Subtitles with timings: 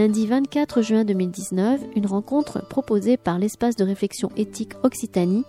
[0.00, 5.44] Lundi 24 juin 2019, une rencontre proposée par l'espace de réflexion éthique Occitanie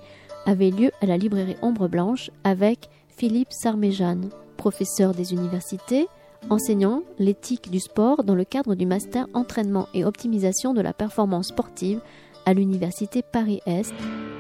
[0.45, 4.27] avait lieu à la librairie Ombre Blanche avec Philippe Sarméjane,
[4.57, 6.09] professeur des universités,
[6.49, 11.47] enseignant l'éthique du sport dans le cadre du master entraînement et optimisation de la performance
[11.47, 12.01] sportive
[12.45, 13.93] à l'université Paris-Est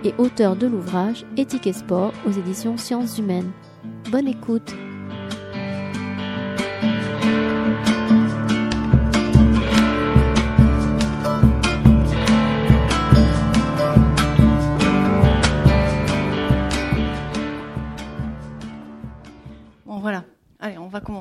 [0.03, 3.51] et auteur de l'ouvrage Éthique et sport aux éditions Sciences humaines.
[4.11, 4.73] Bonne écoute.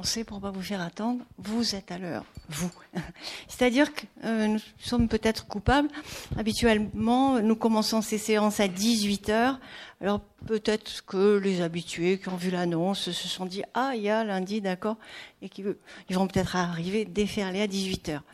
[0.01, 1.23] Commencer pour pas vous faire attendre.
[1.37, 2.71] Vous êtes à l'heure, vous.
[3.49, 5.91] C'est-à-dire que euh, nous sommes peut-être coupables.
[6.39, 9.61] Habituellement, nous commençons ces séances à 18 heures.
[10.01, 14.09] Alors peut-être que les habitués qui ont vu l'annonce se sont dit ah il y
[14.09, 14.97] a lundi d'accord
[15.43, 15.67] et qu'ils
[16.09, 18.25] vont peut-être arriver déferler à 18 heures.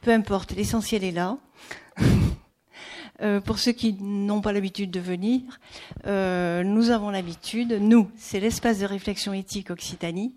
[0.00, 1.38] Peu importe, l'essentiel est là.
[3.20, 5.42] Euh, pour ceux qui n'ont pas l'habitude de venir,
[6.06, 10.32] euh, nous avons l'habitude, nous, c'est l'espace de réflexion éthique Occitanie,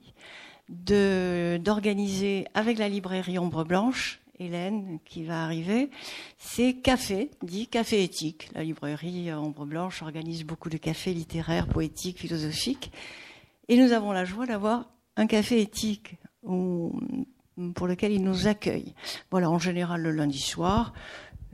[0.70, 5.90] d'organiser avec la librairie Ombre Blanche, Hélène qui va arriver,
[6.38, 8.50] c'est café, dit café éthique.
[8.54, 12.92] La librairie Ombre Blanche organise beaucoup de cafés littéraires, poétiques, philosophiques.
[13.68, 18.94] Et nous avons la joie d'avoir un café éthique pour lequel ils nous accueillent.
[19.32, 20.94] Voilà, en général le lundi soir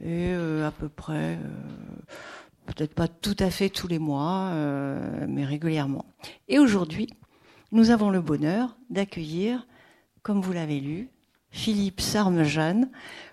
[0.01, 1.37] et euh, à peu près, euh,
[2.65, 6.05] peut-être pas tout à fait tous les mois, euh, mais régulièrement.
[6.47, 7.07] Et aujourd'hui,
[7.71, 9.65] nous avons le bonheur d'accueillir,
[10.23, 11.09] comme vous l'avez lu,
[11.51, 12.89] Philippe Sarmejeanne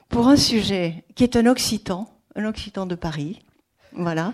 [0.09, 3.41] pour un sujet qui est un occitan, un occitan de Paris.
[3.93, 4.33] Voilà.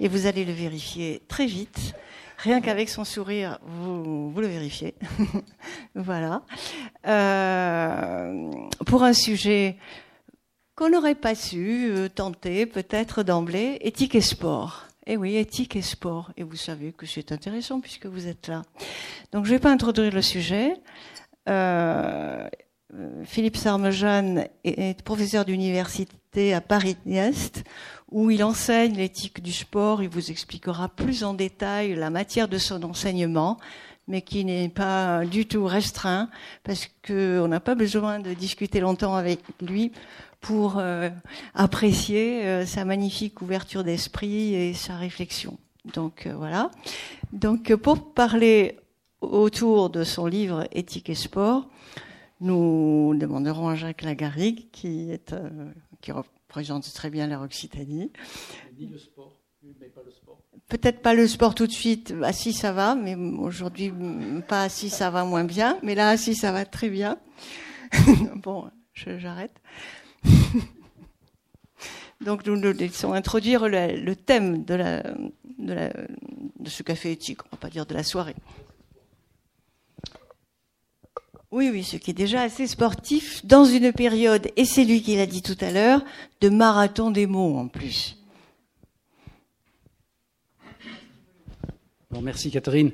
[0.00, 1.94] Et vous allez le vérifier très vite.
[2.38, 4.94] Rien qu'avec son sourire, vous, le vérifiez.
[5.94, 6.42] voilà.
[7.06, 8.50] Euh,
[8.84, 9.78] pour un sujet
[10.74, 14.85] qu'on n'aurait pas su euh, tenter peut-être d'emblée, éthique et sport.
[15.08, 16.32] Eh oui, éthique et sport.
[16.36, 18.62] Et vous savez que c'est intéressant puisque vous êtes là.
[19.32, 20.74] Donc je ne vais pas introduire le sujet.
[21.48, 22.48] Euh,
[23.24, 27.62] Philippe Sarmejeanne est professeur d'université à Paris-Est
[28.10, 30.02] où il enseigne l'éthique du sport.
[30.02, 33.58] Il vous expliquera plus en détail la matière de son enseignement
[34.08, 36.28] mais qui n'est pas du tout restreint,
[36.62, 39.92] parce qu'on n'a pas besoin de discuter longtemps avec lui
[40.40, 41.10] pour euh,
[41.54, 45.58] apprécier euh, sa magnifique ouverture d'esprit et sa réflexion.
[45.94, 46.70] Donc euh, voilà.
[47.32, 48.78] Donc pour parler
[49.20, 51.68] autour de son livre Éthique et sport,
[52.40, 55.34] nous demanderons à Jacques Lagarrigue, qui, est,
[56.00, 58.12] qui représente très bien la Occitanie.
[59.94, 60.42] pas le sport.
[60.68, 63.92] Peut-être pas le sport tout de suite, assis ça va, mais aujourd'hui
[64.48, 67.18] pas assis ça va moins bien, mais là assis ça va très bien.
[68.36, 69.60] bon, j'arrête.
[72.24, 75.02] Donc nous nous laissons introduire le, thème de,
[76.66, 78.36] ce café éthique, on va pas dire de la soirée.
[81.52, 85.16] Oui, oui, ce qui est déjà assez sportif dans une période, et c'est lui qui
[85.16, 86.02] l'a dit tout à l'heure,
[86.40, 88.16] de marathon des mots en plus.
[92.10, 92.92] Bon, merci Catherine.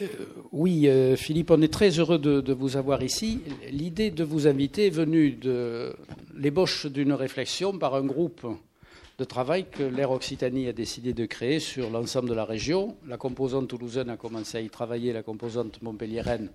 [0.00, 0.06] Euh,
[0.52, 3.40] oui, euh, Philippe, on est très heureux de, vous avoir ici.
[3.70, 5.94] L'idée de vous inviter est venue de
[6.36, 8.46] l'ébauche d'une réflexion par un groupe
[9.18, 12.96] de travail que l'Air Occitanie a décidé de créer sur l'ensemble de la région.
[13.06, 16.50] La composante toulousaine a commencé à y travailler, la composante montpelliéraine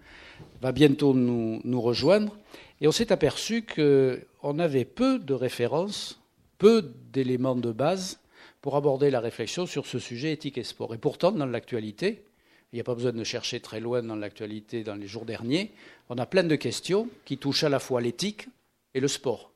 [0.62, 2.36] va bientôt nous, nous rejoindre.
[2.82, 6.20] Et on s'est aperçu qu'on avait peu de références,
[6.58, 8.20] peu d'éléments de base
[8.62, 10.94] pour aborder la réflexion sur ce sujet éthique et sport.
[10.94, 12.24] Et pourtant, dans l'actualité,
[12.72, 15.72] il n'y a pas besoin de chercher très loin dans l'actualité dans les jours derniers.
[16.10, 18.48] On a plein de questions qui touchent à la fois l'éthique
[18.94, 19.52] et le sport.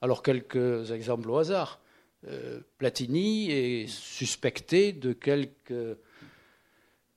[0.00, 1.80] Alors quelques exemples au hasard.
[2.28, 5.96] Euh, Platini est suspecté de quelques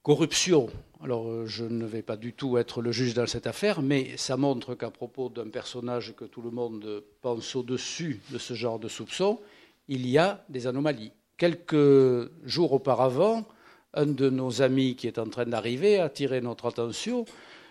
[0.04, 0.70] corruptions.
[1.02, 4.18] Alors euh, je ne vais pas du tout être le juge dans cette affaire, mais
[4.18, 8.78] ça montre qu'à propos d'un personnage que tout le monde pense au-dessus de ce genre
[8.78, 9.40] de soupçons,
[9.88, 11.12] il y a des anomalies.
[11.38, 13.48] Quelques jours auparavant,
[13.94, 17.26] un de nos amis qui est en train d'arriver a attiré notre attention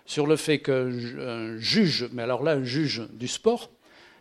[0.04, 3.70] sur le fait qu'un juge, mais alors là un juge du sport,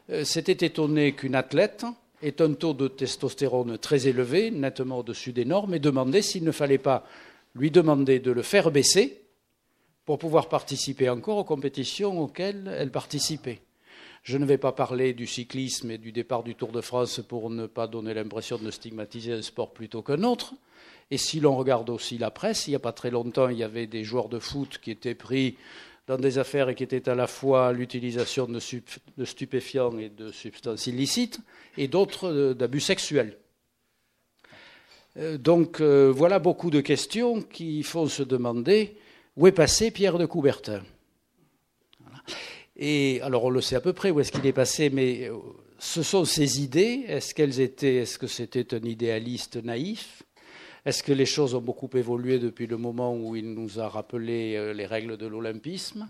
[0.09, 1.85] euh, s'était étonné qu'une athlète
[2.21, 6.51] ait un taux de testostérone très élevé, nettement au-dessus des normes, et demandait s'il ne
[6.51, 7.05] fallait pas
[7.55, 9.21] lui demander de le faire baisser
[10.05, 13.59] pour pouvoir participer encore aux compétitions auxquelles elle participait.
[14.23, 17.49] Je ne vais pas parler du cyclisme et du départ du Tour de France pour
[17.49, 20.53] ne pas donner l'impression de stigmatiser un sport plutôt qu'un autre,
[21.09, 23.63] et si l'on regarde aussi la presse, il n'y a pas très longtemps, il y
[23.63, 25.55] avait des joueurs de foot qui étaient pris
[26.05, 28.59] dans des affaires qui étaient à la fois l'utilisation de,
[29.25, 31.39] stupéfiants et de substances illicites,
[31.77, 33.37] et d'autres euh, d'abus sexuels.
[35.17, 38.97] Euh, donc euh, voilà beaucoup de questions qui font se demander
[39.35, 40.81] où est passé Pierre de Coubertin.
[42.77, 45.29] Et alors on le sait à peu près où est-ce qu'il est passé, mais
[45.79, 47.05] ce sont ses idées.
[47.07, 50.23] Est-ce qu'elles étaient, est-ce que c'était un idéaliste naïf?
[50.85, 54.55] Est-ce que les choses ont beaucoup évolué depuis le moment où il nous a rappelé
[54.55, 56.07] euh, les règles de l'olympisme?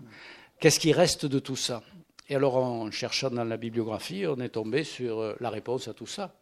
[0.60, 1.82] Qu'est-ce qui reste de tout ça?
[2.28, 5.94] Et alors, en cherchant dans la bibliographie, on est tombé sur euh, la réponse à
[5.94, 6.36] tout ça.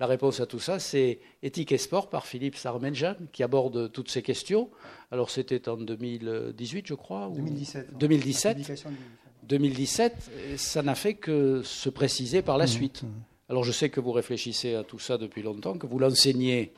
[0.00, 4.10] La réponse à tout ça, c'est Éthique et sport par Philippe Sarmenjan, qui aborde toutes
[4.10, 4.68] ces questions.
[5.12, 7.96] Alors, c'était en 2018, je crois 2017.
[7.98, 8.58] 2017.
[9.44, 13.02] 2017, ça n'a fait que se préciser par la mmh, suite.
[13.02, 13.08] Mmh.
[13.48, 16.72] Alors, je sais que vous réfléchissez à tout ça depuis longtemps, que vous l'enseignez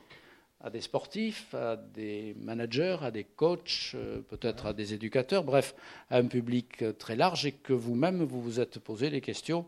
[0.61, 5.75] à des sportifs, à des managers, à des coachs, euh, peut-être à des éducateurs, bref,
[6.11, 9.65] à un public très large et que vous-même, vous vous êtes posé des questions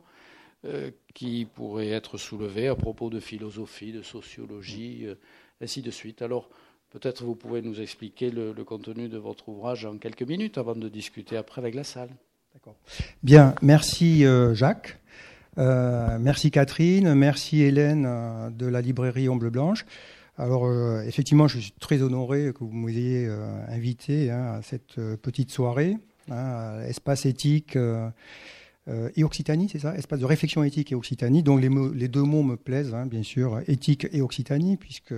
[0.66, 5.14] euh, qui pourraient être soulevées à propos de philosophie, de sociologie, euh,
[5.62, 6.20] ainsi de suite.
[6.20, 6.50] Alors,
[6.90, 10.90] peut-être vous pouvez nous expliquer le, contenu de votre ouvrage en quelques minutes avant de
[10.90, 12.10] discuter après avec la salle.
[12.52, 12.76] D'accord.
[13.22, 14.98] Bien, merci Jacques.
[15.56, 19.84] merci Catherine, merci Hélène de la librairie Omble Blanche.
[20.40, 24.96] Alors euh, effectivement, je suis très honoré que vous m'ayez euh, invité hein, à cette
[24.96, 25.98] euh, petite soirée,
[26.30, 27.76] hein, espace éthique
[29.14, 29.94] et Occitanie, c'est ça?
[29.94, 31.44] Espace de réflexion éthique et Occitanie.
[31.44, 35.14] Donc les, deux mots me plaisent, hein, bien sûr, éthique et Occitanie, puisque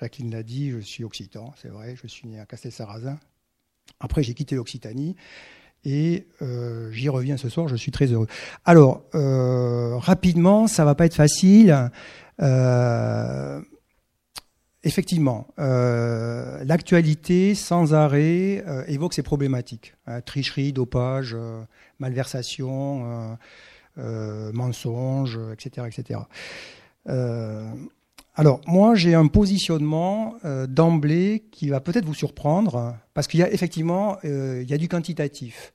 [0.00, 3.20] Jacqueline l'a dit, je suis occitan, c'est vrai, je suis né à Castel-Sarrazin.
[4.00, 5.14] Après, j'ai quitté l'Occitanie.
[5.84, 6.26] Et
[6.92, 8.28] j'y reviens ce soir, je suis très heureux.
[8.64, 11.90] Alors, rapidement, ça va pas être facile.
[14.84, 19.94] Effectivement, euh, l'actualité sans arrêt euh, évoque ces problématiques.
[20.06, 21.62] Hein, tricherie, dopage, euh,
[22.00, 23.38] malversation,
[23.96, 25.86] mensonge, etc.
[25.86, 26.20] etc.
[28.34, 30.36] alors, moi, j'ai un positionnement
[30.66, 34.88] d'emblée qui va peut-être vous surprendre, parce qu'il y a effectivement il y a du
[34.88, 35.74] quantitatif.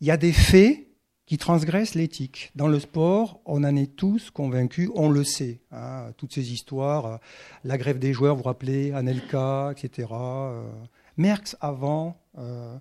[0.00, 0.86] Il y a des faits
[1.26, 2.52] qui transgresse l'éthique.
[2.54, 5.60] Dans le sport, on en est tous convaincus, on le sait.
[5.72, 7.16] Hein, toutes ces histoires, euh,
[7.64, 10.08] la grève des joueurs, vous vous rappelez, Anelka, etc.
[10.12, 10.70] Euh,
[11.16, 12.16] Merckx avant.
[12.38, 12.78] Euh,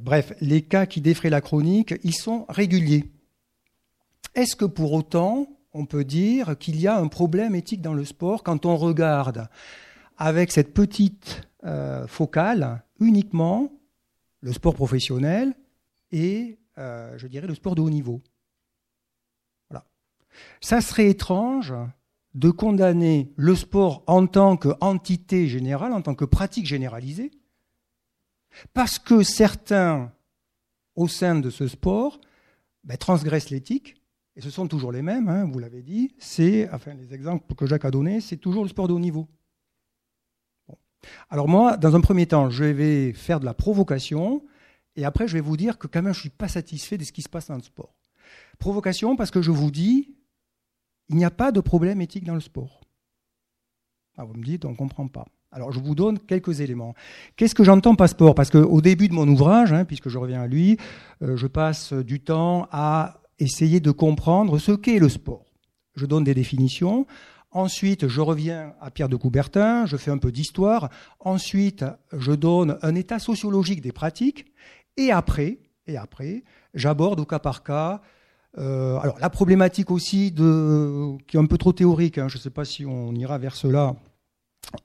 [0.00, 3.04] bref, les cas qui défraient la chronique, ils sont réguliers.
[4.34, 8.04] Est-ce que pour autant, on peut dire qu'il y a un problème éthique dans le
[8.04, 9.48] sport quand on regarde
[10.18, 11.42] avec cette petite
[12.06, 13.72] focale uniquement
[14.40, 15.54] le sport professionnel
[16.12, 18.22] et euh, je dirais, le sport de haut niveau.
[19.70, 19.86] Voilà.
[20.60, 21.72] Ça serait étrange
[22.34, 27.30] de condamner le sport en tant qu'entité générale, en tant que pratique généralisée,
[28.74, 30.12] parce que certains,
[30.96, 32.20] au sein de ce sport,
[32.84, 33.96] ben, transgressent l'éthique,
[34.36, 37.66] et ce sont toujours les mêmes, hein, vous l'avez dit, c'est, enfin les exemples que
[37.66, 39.26] Jacques a donnés, c'est toujours le sport de haut niveau.
[41.30, 44.42] Alors moi, dans un premier temps, je vais faire de la provocation,
[44.96, 47.04] et après, je vais vous dire que quand même, je ne suis pas satisfait de
[47.04, 47.94] ce qui se passe dans le sport.
[48.58, 50.16] Provocation parce que je vous dis,
[51.08, 52.80] il n'y a pas de problème éthique dans le sport.
[54.16, 55.26] Ah, vous me dites, on ne comprend pas.
[55.52, 56.94] Alors, je vous donne quelques éléments.
[57.36, 58.34] Qu'est-ce que j'entends par sport?
[58.34, 60.78] Parce qu'au début de mon ouvrage, hein, puisque je reviens à lui,
[61.22, 65.44] euh, je passe du temps à essayer de comprendre ce qu'est le sport.
[65.94, 67.06] Je donne des définitions.
[67.50, 70.90] Ensuite, je reviens à Pierre de Coubertin, je fais un peu d'histoire.
[71.20, 74.46] Ensuite, je donne un état sociologique des pratiques.
[74.96, 78.02] Et après, et après, j'aborde au cas par cas.
[78.58, 82.42] Euh, alors la problématique aussi de, qui est un peu trop théorique, hein, je ne
[82.42, 83.94] sais pas si on ira vers cela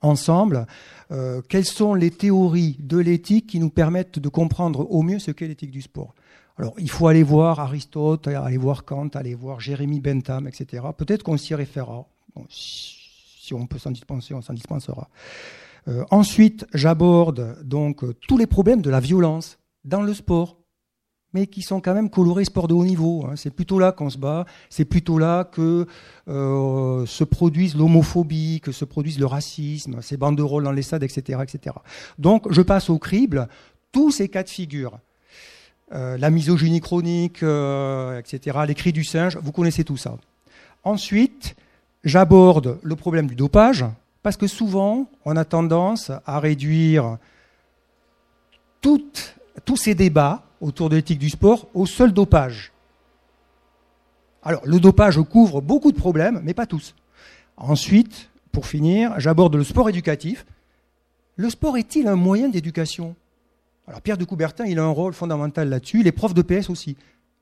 [0.02, 0.68] ensemble.
[1.12, 5.32] Euh, quelles sont les théories de l'éthique qui nous permettent de comprendre au mieux ce
[5.32, 6.14] qu'est l'éthique du sport?
[6.58, 10.84] Alors il faut aller voir Aristote, aller voir Kant, aller voir Jérémy Bentham, etc.
[10.98, 12.06] Peut-être qu'on s'y référera.
[12.50, 15.10] si on peut s'en dispenser, on s'en dispensera.
[15.88, 20.58] Euh, ensuite, j'aborde donc tous les problèmes de la violence dans le sport,
[21.34, 23.26] mais qui sont quand même colorés sport de haut niveau.
[23.26, 23.36] Hein.
[23.36, 25.88] C'est plutôt là qu'on se bat, c'est plutôt là que
[26.28, 31.40] euh, se produisent l'homophobie, que se produisent le racisme, ces banderoles dans les stades, etc.,
[31.42, 31.76] etc.
[32.20, 33.48] Donc je passe au crible
[33.92, 35.00] tous ces cas de figure.
[35.94, 40.16] Euh, la misogynie chronique, euh, etc., les cris du singe, vous connaissez tout ça.
[40.84, 41.56] Ensuite,
[42.04, 43.86] j'aborde le problème du dopage,
[44.24, 47.18] parce que souvent, on a tendance à réduire
[48.80, 52.72] tous ces débats autour de l'éthique du sport au seul dopage.
[54.44, 56.96] Alors, le dopage couvre beaucoup de problèmes, mais pas tous.
[57.58, 60.46] Ensuite, pour finir, j'aborde le sport éducatif.
[61.36, 63.16] Le sport est-il un moyen d'éducation?
[63.92, 66.02] Alors Pierre de Coubertin, il a un rôle fondamental là-dessus.
[66.02, 66.96] Les profs de PS aussi.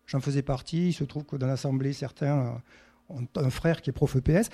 [0.07, 0.87] J'en faisais partie.
[0.87, 2.59] Il se trouve que dans l'Assemblée, certains
[3.07, 4.49] ont un frère qui est prof EPS.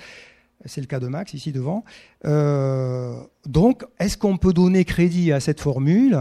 [0.66, 1.84] C'est le cas de Max ici devant.
[2.26, 6.18] Euh, donc, est-ce qu'on peut donner crédit à cette formule?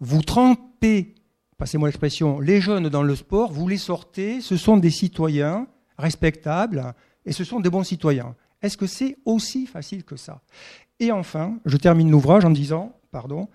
[0.00, 1.14] Vous trempez,
[1.58, 5.66] passez-moi l'expression, les jeunes dans le sport, vous les sortez, ce sont des citoyens
[5.98, 6.94] respectables
[7.26, 8.34] et ce sont des bons citoyens.
[8.62, 10.40] Est-ce que c'est aussi facile que ça?
[10.98, 13.50] Et enfin, je termine l'ouvrage en disant, pardon,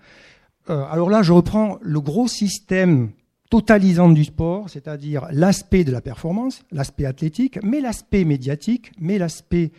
[0.68, 3.10] euh, alors là, je reprends le gros système
[3.50, 9.72] totalisant du sport, c'est-à-dire l'aspect de la performance, l'aspect athlétique, mais l'aspect médiatique, mais l'aspect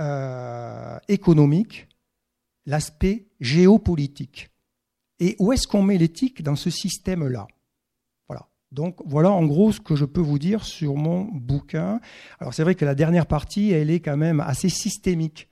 [0.00, 1.88] euh, économique,
[2.66, 4.50] l'aspect géopolitique.
[5.20, 7.46] Et où est-ce qu'on met l'éthique dans ce système-là?
[8.28, 8.48] Voilà.
[8.72, 12.00] Donc voilà en gros ce que je peux vous dire sur mon bouquin.
[12.40, 15.48] Alors c'est vrai que la dernière partie, elle est quand même assez systémique.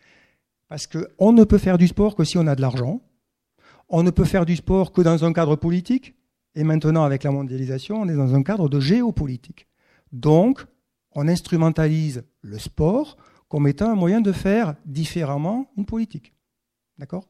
[0.69, 3.01] Parce qu'on ne peut faire du sport que si on a de l'argent.
[3.89, 6.15] On ne peut faire du sport que dans un cadre politique.
[6.55, 9.67] Et maintenant, avec la mondialisation, on est dans un cadre de géopolitique.
[10.13, 10.65] Donc,
[11.13, 13.17] on instrumentalise le sport
[13.49, 16.33] comme étant un moyen de faire différemment une politique.
[16.99, 17.29] D'accord?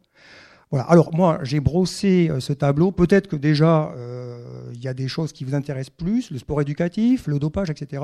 [0.70, 0.84] Voilà.
[0.86, 2.92] Alors moi, j'ai brossé euh, ce tableau.
[2.92, 6.60] Peut-être que déjà, euh, il y a des choses qui vous intéressent plus, le sport
[6.60, 8.02] éducatif, le dopage, etc.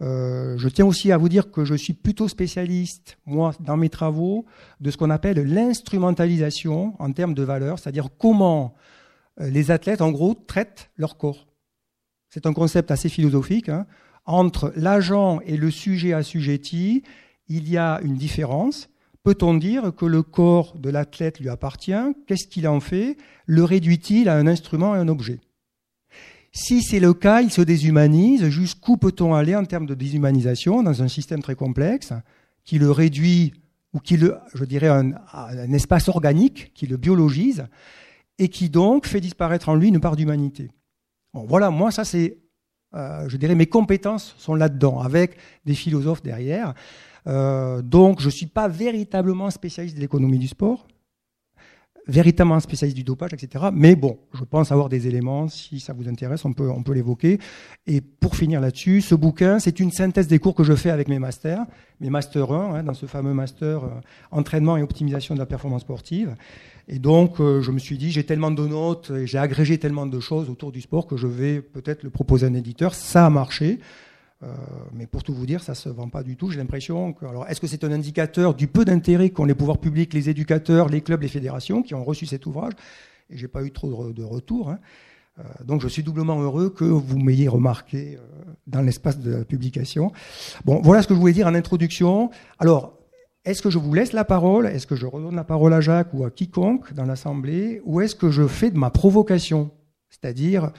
[0.00, 3.88] Euh, je tiens aussi à vous dire que je suis plutôt spécialiste, moi, dans mes
[3.88, 4.46] travaux,
[4.80, 8.74] de ce qu'on appelle l'instrumentalisation en termes de valeur, c'est-à-dire comment
[9.40, 11.46] les athlètes, en gros, traitent leur corps.
[12.28, 13.68] C'est un concept assez philosophique.
[13.68, 13.86] Hein.
[14.26, 17.02] Entre l'agent et le sujet assujetti,
[17.48, 18.90] il y a une différence.
[19.28, 21.92] Peut-on dire que le corps de l'athlète lui appartient?
[22.26, 23.18] Qu'est-ce qu'il en fait?
[23.44, 25.38] Le réduit-il à un instrument et un objet?
[26.50, 28.48] Si c'est le cas, il se déshumanise.
[28.48, 32.14] Jusqu'où peut-on aller en termes de déshumanisation dans un système très complexe
[32.64, 33.52] qui le réduit
[33.92, 37.66] ou qui le, je dirais, un, un espace organique, qui le biologise
[38.38, 40.70] et qui donc fait disparaître en lui une part d'humanité?
[41.34, 42.38] voilà, moi, ça c'est,
[42.94, 46.72] euh, je dirais, mes compétences sont là-dedans, avec des philosophes derrière.
[47.28, 50.86] Euh, donc, je ne suis pas véritablement spécialiste de l'économie du sport,
[52.06, 53.66] véritablement spécialiste du dopage, etc.
[53.72, 55.46] Mais bon, je pense avoir des éléments.
[55.48, 57.38] Si ça vous intéresse, on peut, on peut l'évoquer.
[57.86, 61.08] Et pour finir là-dessus, ce bouquin, c'est une synthèse des cours que je fais avec
[61.08, 61.66] mes masters,
[62.00, 63.88] mes master 1, hein, dans ce fameux master euh,
[64.30, 66.34] entraînement et optimisation de la performance sportive.
[66.88, 70.18] Et donc, euh, je me suis dit, j'ai tellement de notes, j'ai agrégé tellement de
[70.20, 72.94] choses autour du sport que je vais peut-être le proposer à un éditeur.
[72.94, 73.80] Ça a marché.
[74.44, 74.46] Euh,
[74.92, 76.50] mais pour tout vous dire, ça ne se vend pas du tout.
[76.50, 77.26] J'ai l'impression que.
[77.26, 80.88] Alors, est-ce que c'est un indicateur du peu d'intérêt qu'ont les pouvoirs publics, les éducateurs,
[80.88, 82.72] les clubs, les fédérations qui ont reçu cet ouvrage?
[83.30, 84.70] Et j'ai pas eu trop de, retours.
[84.70, 84.78] Hein.
[85.40, 88.20] Euh, donc, je suis doublement heureux que vous m'ayez remarqué euh,
[88.66, 90.12] dans l'espace de publication.
[90.64, 92.30] Bon, voilà ce que je voulais dire en introduction.
[92.58, 92.96] Alors,
[93.44, 94.66] est-ce que je vous laisse la parole?
[94.66, 97.82] Est-ce que je redonne la parole à Jacques ou à quiconque dans l'Assemblée?
[97.84, 99.70] Ou est-ce que je fais de ma provocation?
[100.10, 100.72] C'est-à-dire,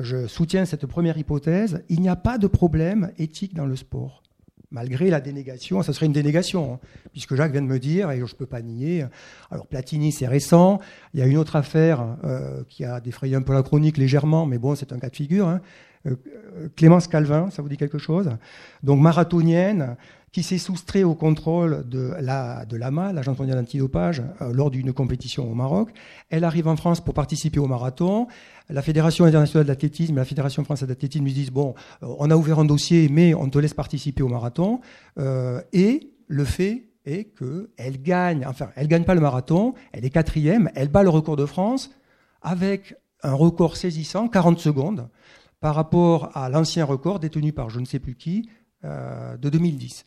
[0.00, 4.22] je soutiens cette première hypothèse, il n'y a pas de problème éthique dans le sport.
[4.70, 6.78] Malgré la dénégation, ça serait une dénégation, hein,
[7.12, 9.06] puisque Jacques vient de me dire, et je ne peux pas nier,
[9.50, 10.78] alors Platini c'est récent,
[11.14, 14.44] il y a une autre affaire euh, qui a défrayé un peu la chronique légèrement,
[14.44, 15.62] mais bon c'est un cas de figure, hein.
[16.04, 16.16] euh,
[16.76, 18.30] Clémence Calvin, ça vous dit quelque chose?
[18.82, 19.96] Donc marathonienne,
[20.32, 24.92] qui s'est soustrait au contrôle de la de l'AMA, l'Agence mondiale antidopage, euh, lors d'une
[24.92, 25.90] compétition au Maroc.
[26.30, 28.26] Elle arrive en France pour participer au marathon.
[28.68, 32.58] La Fédération internationale d'athlétisme la Fédération française d'athlétisme lui disent bon, euh, on a ouvert
[32.58, 34.80] un dossier, mais on te laisse participer au marathon.
[35.18, 40.10] Euh, et le fait est qu'elle gagne, enfin, elle gagne pas le marathon, elle est
[40.10, 41.90] quatrième, elle bat le record de France
[42.42, 45.08] avec un record saisissant, 40 secondes,
[45.60, 48.48] par rapport à l'ancien record détenu par je ne sais plus qui,
[48.82, 50.04] de 2010.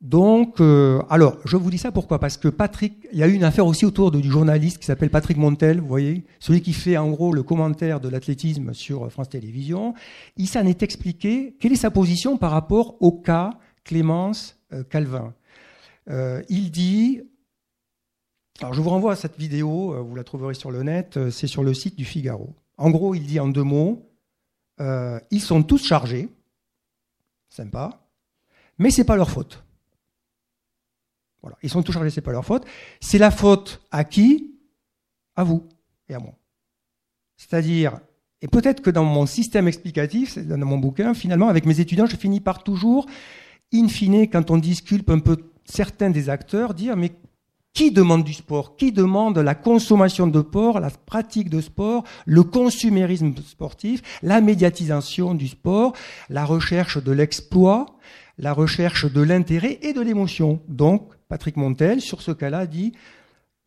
[0.00, 2.18] Donc, euh, alors, je vous dis ça pourquoi?
[2.18, 5.10] Parce que Patrick, il y a eu une affaire aussi autour du journaliste qui s'appelle
[5.10, 9.28] Patrick Montel, vous voyez, celui qui fait en gros le commentaire de l'athlétisme sur France
[9.28, 9.94] Télévisions.
[10.38, 13.50] Il s'en est expliqué quelle est sa position par rapport au cas
[13.84, 15.34] Clémence euh, Calvin?
[16.08, 17.20] Euh, il dit,
[18.60, 21.62] alors je vous renvoie à cette vidéo, vous la trouverez sur le net, c'est sur
[21.62, 22.54] le site du Figaro.
[22.78, 24.08] En gros, il dit en deux mots,
[24.78, 26.30] ils sont tous chargés,
[27.50, 28.00] sympa,
[28.78, 29.62] mais c'est pas leur faute.
[31.42, 31.56] Voilà.
[31.62, 32.64] Ils sont tous chargés, c'est pas leur faute.
[33.00, 34.54] C'est la faute à qui?
[35.36, 35.68] À vous
[36.08, 36.34] et à moi.
[37.36, 38.00] C'est-à-dire,
[38.42, 42.16] et peut-être que dans mon système explicatif, dans mon bouquin, finalement, avec mes étudiants, je
[42.16, 43.06] finis par toujours,
[43.72, 47.12] in fine, quand on disculpe un peu certains des acteurs, dire mais
[47.72, 48.76] qui demande du sport?
[48.76, 55.34] Qui demande la consommation de sport, la pratique de sport, le consumérisme sportif, la médiatisation
[55.34, 55.94] du sport,
[56.28, 57.86] la recherche de l'exploit,
[58.38, 60.60] la recherche de l'intérêt et de l'émotion?
[60.68, 62.92] Donc, Patrick Montel, sur ce cas-là, dit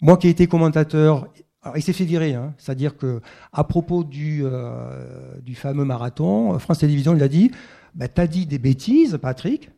[0.02, 1.28] Moi qui ai été commentateur
[1.62, 2.54] Alors, il s'est fait virer, hein.
[2.58, 3.22] c'est-à-dire que
[3.54, 7.52] à propos du, euh, du fameux marathon, France Télévisions il a dit
[7.96, 9.70] bah, T'as dit des bêtises, Patrick,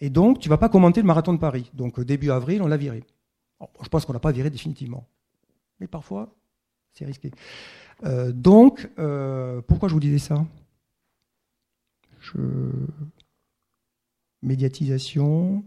[0.00, 1.70] et donc tu vas pas commenter le marathon de Paris.
[1.72, 3.02] Donc, début avril, on l'a viré.
[3.82, 5.06] Je pense qu'on l'a pas viré définitivement.
[5.80, 6.34] Mais parfois,
[6.92, 7.30] c'est risqué.
[8.04, 10.44] Euh, donc, euh, pourquoi je vous disais ça?
[12.20, 12.38] Je...
[14.42, 15.64] Médiatisation.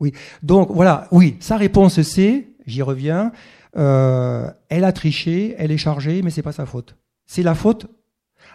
[0.00, 0.12] Oui.
[0.42, 1.08] Donc, voilà.
[1.10, 3.32] Oui, sa réponse c'est, j'y reviens,
[3.76, 6.96] euh, elle a triché, elle est chargée, mais c'est pas sa faute.
[7.26, 7.86] C'est la faute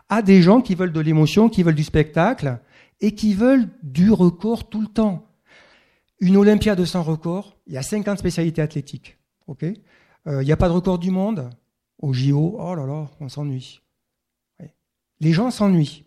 [0.10, 2.60] à des gens qui veulent de l'émotion, qui veulent du spectacle
[3.01, 5.31] et qui veulent du record tout le temps.
[6.22, 9.18] Une Olympiade sans record, il y a 50 spécialités athlétiques.
[9.48, 9.66] ok?
[10.28, 11.50] Il n'y a pas de record du monde?
[12.00, 12.56] Au JO.
[12.60, 13.82] Oh là là, on s'ennuie.
[15.20, 16.06] Les gens s'ennuient.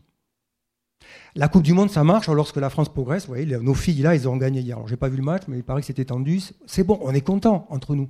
[1.37, 3.27] La Coupe du Monde, ça marche lorsque la France progresse.
[3.27, 4.77] Vous voyez, nos filles, là, elles ont gagné hier.
[4.77, 6.41] Alors, j'ai pas vu le match, mais il paraît que c'était tendu.
[6.67, 8.09] C'est bon, on est content entre nous.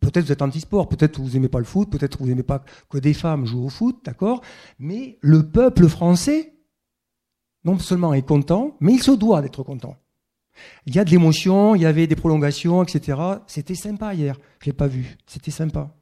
[0.00, 2.96] Peut-être vous êtes anti-sport, peut-être vous n'aimez pas le foot, peut-être vous n'aimez pas que
[2.98, 4.40] des femmes jouent au foot, d'accord?
[4.78, 6.54] Mais le peuple français,
[7.64, 9.96] non seulement est content, mais il se doit d'être content.
[10.86, 13.18] Il y a de l'émotion, il y avait des prolongations, etc.
[13.46, 14.38] C'était sympa hier.
[14.60, 15.16] Je l'ai pas vu.
[15.26, 15.94] C'était sympa.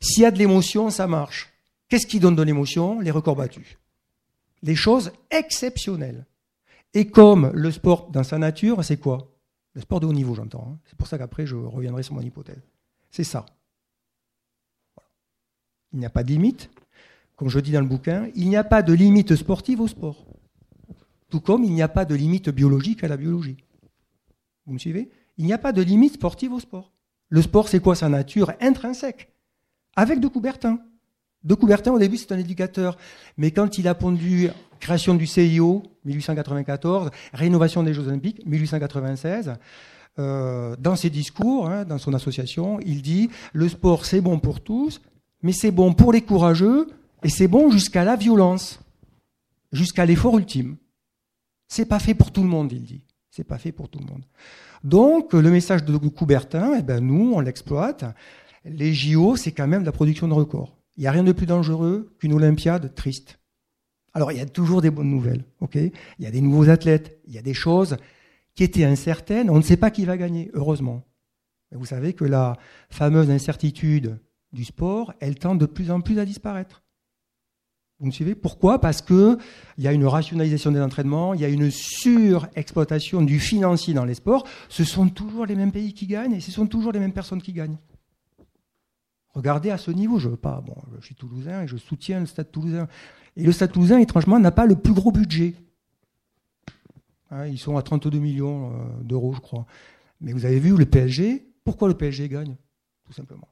[0.00, 1.52] S'il y a de l'émotion, ça marche.
[1.88, 3.00] Qu'est-ce qui donne de l'émotion?
[3.00, 3.78] Les records battus.
[4.62, 6.26] Les choses exceptionnelles.
[6.94, 9.28] Et comme le sport dans sa nature, c'est quoi?
[9.74, 10.68] Le sport de haut niveau, j'entends.
[10.72, 10.78] Hein.
[10.84, 12.62] C'est pour ça qu'après, je reviendrai sur mon hypothèse.
[13.10, 13.46] C'est ça.
[15.92, 16.70] Il n'y a pas de limite.
[17.36, 20.24] Comme je dis dans le bouquin, il n'y a pas de limite sportive au sport.
[21.32, 23.56] Tout comme il n'y a pas de limite biologique à la biologie.
[24.66, 25.08] Vous me suivez?
[25.38, 26.92] Il n'y a pas de limite sportive au sport.
[27.30, 27.94] Le sport, c'est quoi?
[27.96, 29.32] Sa nature intrinsèque
[29.96, 30.80] Avec de Coubertin.
[31.42, 32.98] De Coubertin, au début, c'est un éducateur.
[33.38, 39.54] Mais quand il a pondu création du CIO, 1894, rénovation des Jeux Olympiques, 1896,
[40.18, 44.60] euh, dans ses discours, hein, dans son association, il dit le sport, c'est bon pour
[44.60, 45.00] tous,
[45.42, 46.88] mais c'est bon pour les courageux
[47.22, 48.80] et c'est bon jusqu'à la violence,
[49.72, 50.76] jusqu'à l'effort ultime.
[51.72, 53.06] C'est pas fait pour tout le monde, il dit.
[53.30, 54.26] C'est pas fait pour tout le monde.
[54.84, 58.04] Donc, le message de Coubertin, eh ben, nous, on l'exploite.
[58.66, 60.76] Les JO, c'est quand même la production de records.
[60.98, 63.38] Il n'y a rien de plus dangereux qu'une Olympiade triste.
[64.12, 65.76] Alors, il y a toujours des bonnes nouvelles, ok?
[65.76, 67.96] Il y a des nouveaux athlètes, il y a des choses
[68.54, 69.48] qui étaient incertaines.
[69.48, 71.06] On ne sait pas qui va gagner, heureusement.
[71.70, 72.58] vous savez que la
[72.90, 74.20] fameuse incertitude
[74.52, 76.81] du sport, elle tend de plus en plus à disparaître.
[78.02, 78.34] Vous me suivez?
[78.34, 78.80] Pourquoi?
[78.80, 79.38] Parce qu'il
[79.78, 84.14] y a une rationalisation des entraînements, il y a une surexploitation du financier dans les
[84.14, 84.44] sports.
[84.68, 87.40] Ce sont toujours les mêmes pays qui gagnent et ce sont toujours les mêmes personnes
[87.40, 87.76] qui gagnent.
[89.34, 92.26] Regardez à ce niveau, je veux pas, bon, je suis toulousain et je soutiens le
[92.26, 92.88] Stade toulousain.
[93.36, 95.54] Et le Stade toulousain, étrangement, n'a pas le plus gros budget.
[97.30, 99.64] Hein, ils sont à 32 millions euh, d'euros, je crois.
[100.20, 102.56] Mais vous avez vu le PSG, pourquoi le PSG gagne?
[103.06, 103.46] Tout simplement.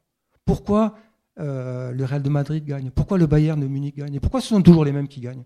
[0.44, 0.96] Pourquoi
[1.38, 4.20] euh, le Real de Madrid gagne Pourquoi le Bayern de Munich gagne?
[4.20, 5.44] Pourquoi ce sont toujours les mêmes qui gagnent?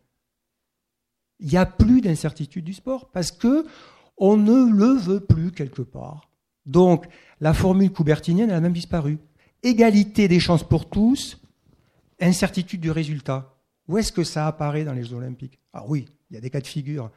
[1.41, 3.67] Il n'y a plus d'incertitude du sport parce que
[4.17, 6.31] on ne le veut plus quelque part.
[6.65, 7.07] Donc
[7.41, 9.19] la formule coubertinienne a même disparu.
[9.63, 11.41] Égalité des chances pour tous,
[12.21, 13.57] incertitude du résultat.
[13.89, 15.59] Où est-ce que ça apparaît dans les Jeux Olympiques?
[15.73, 17.11] Ah oui, il y a des cas de figure.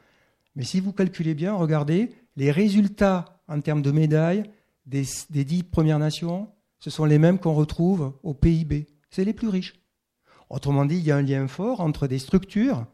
[0.54, 4.44] Mais si vous calculez bien, regardez, les résultats en termes de médailles
[4.84, 6.48] des dix premières nations,
[6.80, 8.86] ce sont les mêmes qu'on retrouve au PIB.
[9.10, 9.74] C'est les plus riches.
[10.50, 12.86] Autrement dit, il y a un lien fort entre des structures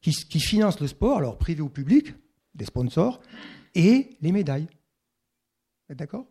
[0.00, 2.14] qui, financent le sport, alors privé ou public,
[2.54, 3.20] des sponsors,
[3.74, 4.66] et les médailles.
[4.66, 6.26] Vous êtes d'accord?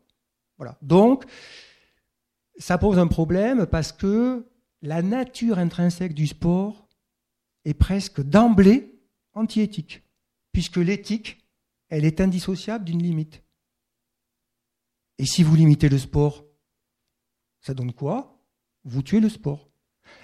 [0.57, 0.77] Voilà.
[0.81, 1.25] Donc,
[2.57, 4.45] ça pose un problème parce que
[4.81, 6.87] la nature intrinsèque du sport
[7.65, 8.99] est presque d'emblée
[9.33, 10.03] anti-éthique,
[10.51, 11.45] puisque l'éthique,
[11.89, 13.43] elle est indissociable d'une limite.
[15.17, 16.43] Et si vous limitez le sport
[17.61, 18.37] ça donne quoi?
[18.83, 19.69] Vous tuez le sport.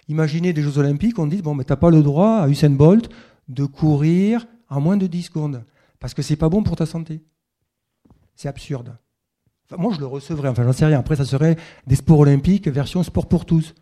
[0.07, 3.09] Imaginez des Jeux Olympiques, on dit bon, mais t'as pas le droit à Usain Bolt
[3.47, 5.63] de courir en moins de 10 secondes
[5.99, 7.23] parce que c'est pas bon pour ta santé.
[8.35, 8.97] C'est absurde.
[9.77, 10.99] moi, je le recevrais, enfin, j'en sais rien.
[10.99, 13.73] Après, ça serait des sports olympiques version sport pour tous,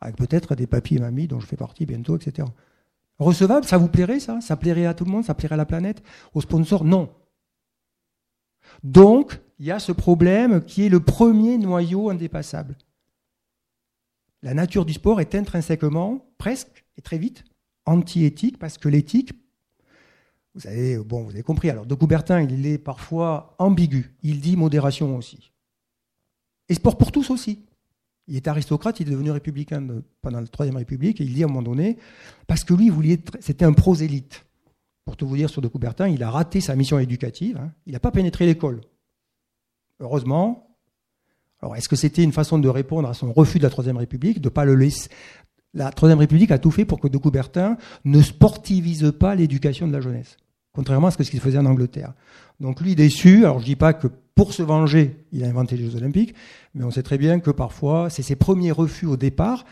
[0.00, 2.48] avec peut-être des papis et mamies dont je fais partie bientôt, etc.
[3.18, 4.40] Recevable, ça vous plairait, ça?
[4.40, 6.02] Ça plairait à tout le monde Ça plairait à la planète?
[6.34, 7.08] Aux sponsors Non.
[8.82, 12.76] Donc, il y a ce problème qui est le premier noyau indépassable.
[14.42, 17.44] La nature du sport est intrinsèquement, presque et très vite,
[17.84, 19.32] anti-éthique, parce que l'éthique,
[20.54, 21.70] vous avez, bon, vous avez compris.
[21.70, 24.14] Alors, de Coubertin, il est parfois ambigu.
[24.22, 25.52] Il dit modération aussi.
[26.68, 27.64] Et sport pour tous aussi.
[28.28, 29.86] Il est aristocrate, il est devenu républicain
[30.20, 31.96] pendant la Troisième République, et il dit à un moment donné,
[32.46, 32.90] parce que lui,
[33.40, 34.44] c'était un prosélyte.
[35.04, 37.56] Pour tout vous dire sur de Coubertin, il a raté sa mission éducative.
[37.58, 37.72] Hein.
[37.86, 38.80] Il n'a pas pénétré l'école.
[40.00, 40.65] Heureusement,
[41.60, 44.40] Alors, est-ce que c'était une façon de répondre à son refus de la Troisième République,
[44.40, 45.08] de pas le laisser?
[45.74, 49.92] La Troisième République a tout fait pour que de Coubertin ne sportivise pas l'éducation de
[49.92, 50.36] la jeunesse,
[50.72, 52.14] contrairement à ce qu'il faisait en Angleterre.
[52.60, 53.44] Donc lui déçu.
[53.44, 56.34] Alors je dis pas que pour se venger, il a inventé les Jeux Olympiques,
[56.74, 59.64] mais on sait très bien que parfois c'est ses premiers refus au départ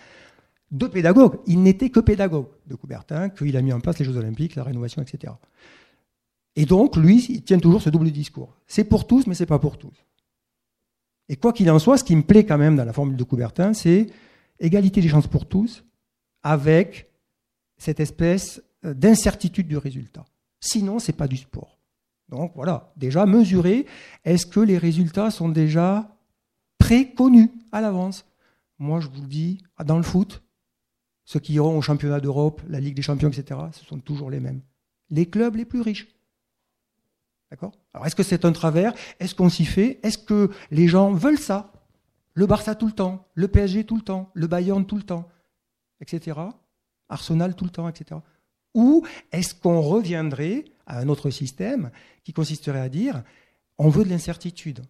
[0.71, 1.39] de pédagogue.
[1.47, 4.65] Il n'était que pédagogue de Coubertin, qu'il a mis en place les Jeux Olympiques, la
[4.65, 5.33] rénovation, etc.
[6.57, 8.55] Et donc, lui, il tient toujours ce double discours.
[8.67, 9.95] C'est pour tous, mais c'est pas pour tous.
[11.29, 13.25] Et quoi qu'il en soit, ce qui me plaît quand même dans la formule de
[13.25, 14.09] Coubertin, c'est
[14.59, 15.85] égalité des chances pour tous,
[16.43, 17.11] avec
[17.77, 20.25] cette espèce euh, d'incertitude du résultat.
[20.61, 21.79] Sinon, c'est pas du sport.
[22.29, 23.87] Donc voilà, déjà mesurer,
[24.25, 26.17] est-ce que les résultats sont déjà
[26.79, 28.25] préconnus à l'avance?
[28.79, 30.43] Moi, je vous le dis, dans le foot,
[31.25, 34.41] ceux qui iront au championnat d'Europe, la Ligue des champions, etc., ce sont toujours les
[34.41, 34.63] mêmes.
[35.11, 36.09] Les clubs les plus riches.
[37.93, 38.95] Alors, est-ce que c'est un travers?
[39.21, 40.01] Est-ce qu'on s'y fait?
[40.03, 41.73] Est-ce que les gens veulent ça?
[42.35, 45.29] Le Barça tout le temps, le PSG tout le temps, le Bayern tout le temps,
[46.01, 46.41] etc.
[47.09, 48.21] Arsenal tout le temps, etc.
[48.75, 51.91] Ou est-ce qu'on reviendrait à un autre système
[52.25, 53.23] qui consisterait à dire
[53.79, 54.81] on veut de l'incertitude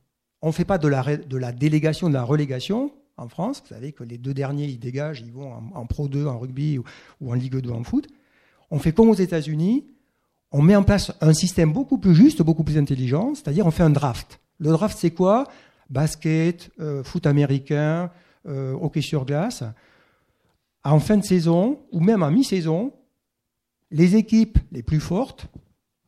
[0.40, 3.62] On ne fait pas de la délégation, de la relégation, en France.
[3.62, 6.78] Vous savez que les deux derniers, ils dégagent, ils vont en, Pro 2 en rugby
[6.78, 6.84] ou,
[7.30, 8.08] en Ligue 2 en foot.
[8.70, 9.86] On fait comme aux États-Unis,
[10.54, 13.82] on met en place un système beaucoup plus juste, beaucoup plus intelligent, c'est-à-dire on fait
[13.82, 14.38] un draft.
[14.60, 15.48] Le draft, c'est quoi?
[15.90, 18.12] Basket, euh, foot américain,
[18.46, 19.64] euh, hockey sur glace.
[20.84, 22.92] En fin de saison, ou même en mi-saison,
[23.90, 25.48] les équipes les plus fortes,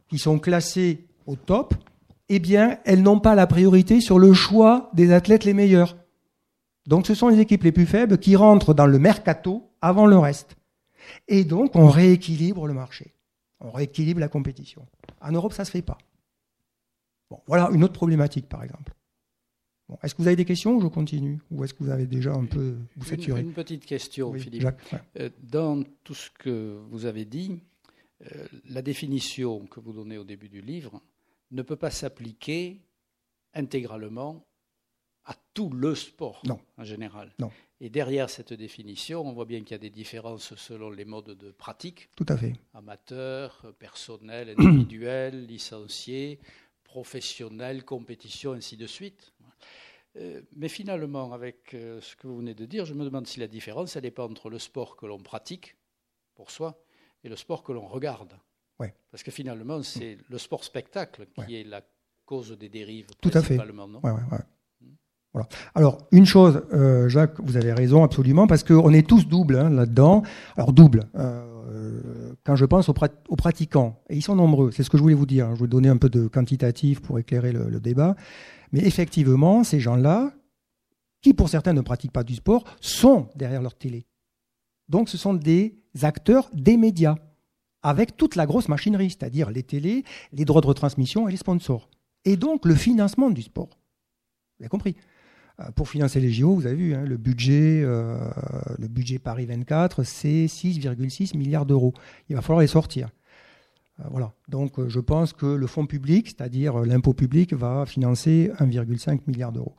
[0.09, 1.75] qui sont classées au top,
[2.29, 5.97] eh bien, elles n'ont pas la priorité sur le choix des athlètes les meilleurs.
[6.87, 10.19] Donc ce sont les équipes les plus faibles qui rentrent dans le mercato avant le
[10.19, 10.55] reste.
[11.27, 13.16] Et donc on rééquilibre le marché.
[13.61, 14.87] On rééquilibre la compétition.
[15.21, 15.99] En Europe, ça ne se fait pas.
[17.31, 18.93] Bon, voilà une autre problématique, par exemple.
[19.89, 21.41] Bon, est-ce que vous avez des questions ou je continue?
[21.51, 23.41] Ou est-ce que vous avez déjà un peu vous saturé?
[23.41, 24.67] une, petite question, Philippe.
[25.19, 27.61] Euh, dans tout ce que vous avez dit,
[28.25, 31.01] euh, la définition que vous donnez au début du livre
[31.53, 32.81] ne peut pas s'appliquer
[33.55, 34.45] intégralement
[35.25, 36.43] à tout le sport
[36.77, 37.33] en général.
[37.39, 37.51] Non.
[37.81, 41.37] Et derrière cette définition, on voit bien qu'il y a des différences selon les modes
[41.37, 42.09] de pratique.
[42.17, 42.55] Tout à fait.
[42.73, 46.41] Amateur, personnel, individuel, licencié,
[46.85, 49.35] professionnel, compétition, ainsi de suite.
[50.17, 53.41] Euh, mais finalement, avec euh, ce que vous venez de dire, je me demande si
[53.41, 55.77] la différence, elle n'est pas entre le sport que l'on pratique
[56.35, 56.83] pour soi
[57.25, 58.39] et le sport que l'on regarde.
[58.79, 58.95] Ouais.
[59.11, 61.83] Parce que finalement, c'est le sport spectacle qui est la
[62.25, 63.09] cause des dérives.
[63.21, 63.57] Tout à fait.
[63.57, 64.01] Non?
[64.03, 64.13] Ouais,
[65.75, 69.71] alors, une chose, euh, Jacques, vous avez raison absolument, parce qu'on est tous doubles hein,
[69.71, 70.23] là-dedans.
[70.57, 72.95] Alors, double, euh, quand je pense aux,
[73.37, 75.55] pratiquants, et ils sont nombreux, c'est ce que je voulais vous dire, hein.
[75.57, 78.17] je vais donner un peu de quantitatif pour éclairer le, débat,
[78.73, 80.33] mais effectivement, ces gens-là,
[81.23, 84.07] qui pour certains ne pratiquent pas du sport, sont derrière leur télé.
[84.89, 87.17] Donc, ce sont des acteurs des médias,
[87.83, 91.89] avec toute la grosse machinerie, c'est-à-dire les télés, les droits de retransmission et les sponsors.
[92.25, 93.69] Et donc, le financement du sport.
[94.59, 94.97] Vous avez compris?
[95.75, 98.19] Pour financer les JO, vous avez vu, hein, le, budget, euh,
[98.79, 101.95] le budget Paris 24, c'est 6,6 milliards d'euros.
[102.29, 103.09] Il va falloir les sortir.
[104.01, 104.35] Euh, voilà.
[104.49, 109.75] Donc je pense que le fonds public, c'est-à-dire l'impôt public, va financer 1,5 milliard d'euros.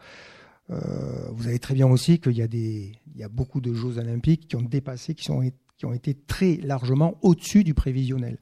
[0.70, 4.00] vous savez très bien aussi qu'il y, a des, il y a beaucoup de Jeux
[4.00, 5.30] olympiques qui ont dépassé, qui,
[5.78, 8.40] qui ont été très largement au-dessus du prévisionnel.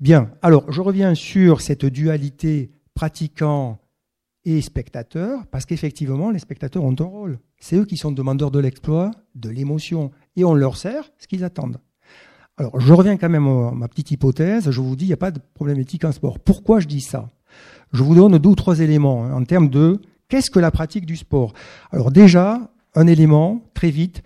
[0.00, 3.81] Bien, alors je reviens sur cette dualité pratiquant
[4.44, 7.38] et spectateurs, parce qu'effectivement, les spectateurs ont un rôle.
[7.58, 11.44] C'est eux qui sont demandeurs de l'exploit, de l'émotion, et on leur sert ce qu'ils
[11.44, 11.78] attendent.
[12.56, 14.70] Alors, je reviens quand même à ma petite hypothèse.
[14.70, 16.38] Je vous dis, il n'y a pas de problème éthique en sport.
[16.38, 17.30] Pourquoi je dis ça?
[17.92, 21.06] Je vous donne deux ou trois éléments hein, en termes de qu'est-ce que la pratique
[21.06, 21.52] du sport?
[21.90, 24.22] Alors déjà, un élément, très vite,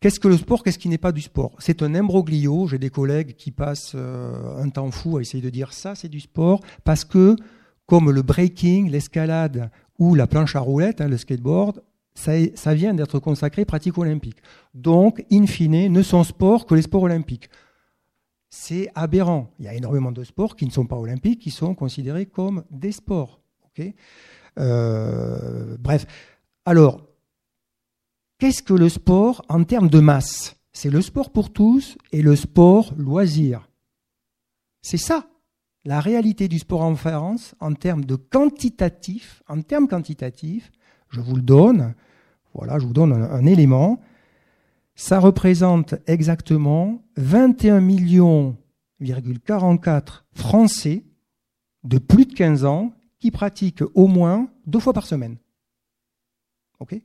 [0.00, 1.52] Qu'est-ce que le sport Qu'est-ce qui n'est pas du sport?
[1.58, 2.66] C'est un imbroglio.
[2.66, 6.08] J'ai des collègues qui passent euh, un temps fou à essayer de dire ça, c'est
[6.08, 7.36] du sport, parce que
[7.90, 11.82] comme le breaking, l'escalade ou la planche à roulettes, hein, le skateboard,
[12.14, 14.36] ça, vient d'être consacré pratique olympique.
[14.74, 17.50] Donc, in fine, ne sont sports que les sports olympiques.
[18.48, 19.50] C'est aberrant.
[19.58, 22.62] Il y a énormément de sports qui ne sont pas olympiques, qui sont considérés comme
[22.70, 23.40] des sports.
[24.58, 26.06] Euh, bref.
[26.64, 27.00] Alors,
[28.38, 30.54] qu'est-ce que le sport en termes de masse?
[30.72, 33.68] C'est le sport pour tous et le sport loisir.
[34.80, 35.26] C'est ça
[35.84, 40.70] la réalité du sport en France en termes de quantitatif, en termes quantitatifs,
[41.08, 41.94] je vous le donne,
[42.54, 44.00] voilà, je vous donne un, élément,
[44.94, 48.56] ça représente exactement 21 millions
[49.46, 51.04] 44 Français
[51.84, 55.36] de plus de 15 ans qui pratiquent au moins deux fois par semaine.
[56.80, 57.00] OK?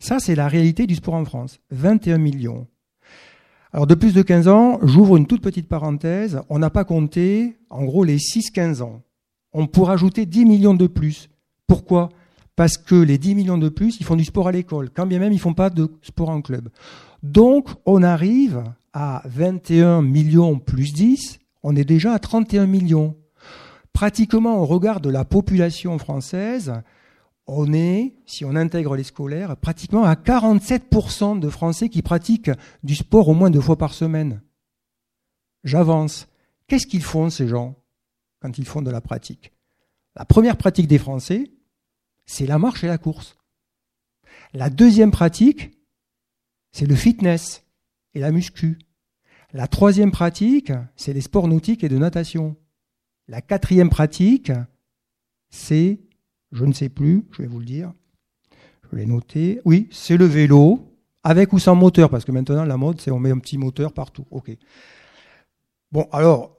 [0.00, 1.60] Ça, c'est la réalité du sport en France.
[1.70, 2.66] 21 millions.
[3.76, 6.40] Alors, de plus de 15 ans, j'ouvre une toute petite parenthèse.
[6.48, 9.02] On n'a pas compté, en gros, les 6-15 ans.
[9.52, 11.28] On pourrait ajouter 10 millions de plus.
[11.66, 12.08] Pourquoi?
[12.56, 15.18] Parce que les 10 millions de plus, ils font du sport à l'école, quand bien
[15.18, 16.70] même ils ne font pas de sport en club.
[17.22, 23.14] Donc, on arrive à 21 millions plus 10, on est déjà à 31 millions.
[23.92, 26.72] Pratiquement, au regard de la population française,
[27.46, 32.50] on est, si on intègre les scolaires, pratiquement à 47% de Français qui pratiquent
[32.82, 34.42] du sport au moins deux fois par semaine.
[35.64, 36.28] J'avance.
[36.66, 37.76] Qu'est-ce qu'ils font, ces gens,
[38.40, 39.52] quand ils font de la pratique?
[40.16, 41.52] La première pratique des Français,
[42.24, 43.36] c'est la marche et la course.
[44.52, 45.70] La deuxième pratique,
[46.72, 47.64] c'est le fitness
[48.14, 48.78] et la muscu.
[49.52, 52.56] La troisième pratique, c'est les sports nautiques et de natation.
[53.28, 54.52] La quatrième pratique,
[55.50, 56.00] c'est
[56.56, 57.92] je ne sais plus, je vais vous le dire.
[58.90, 59.60] Je l'ai noté.
[59.64, 60.80] Oui, c'est le vélo,
[61.22, 63.92] avec ou sans moteur, parce que maintenant la mode, c'est on met un petit moteur
[63.92, 64.26] partout.
[64.30, 64.56] Ok.
[65.92, 66.56] Bon, alors,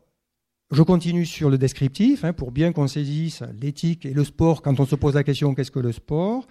[0.72, 4.80] je continue sur le descriptif, hein, pour bien qu'on saisisse l'éthique et le sport quand
[4.80, 6.46] on se pose la question qu'est-ce que le sport?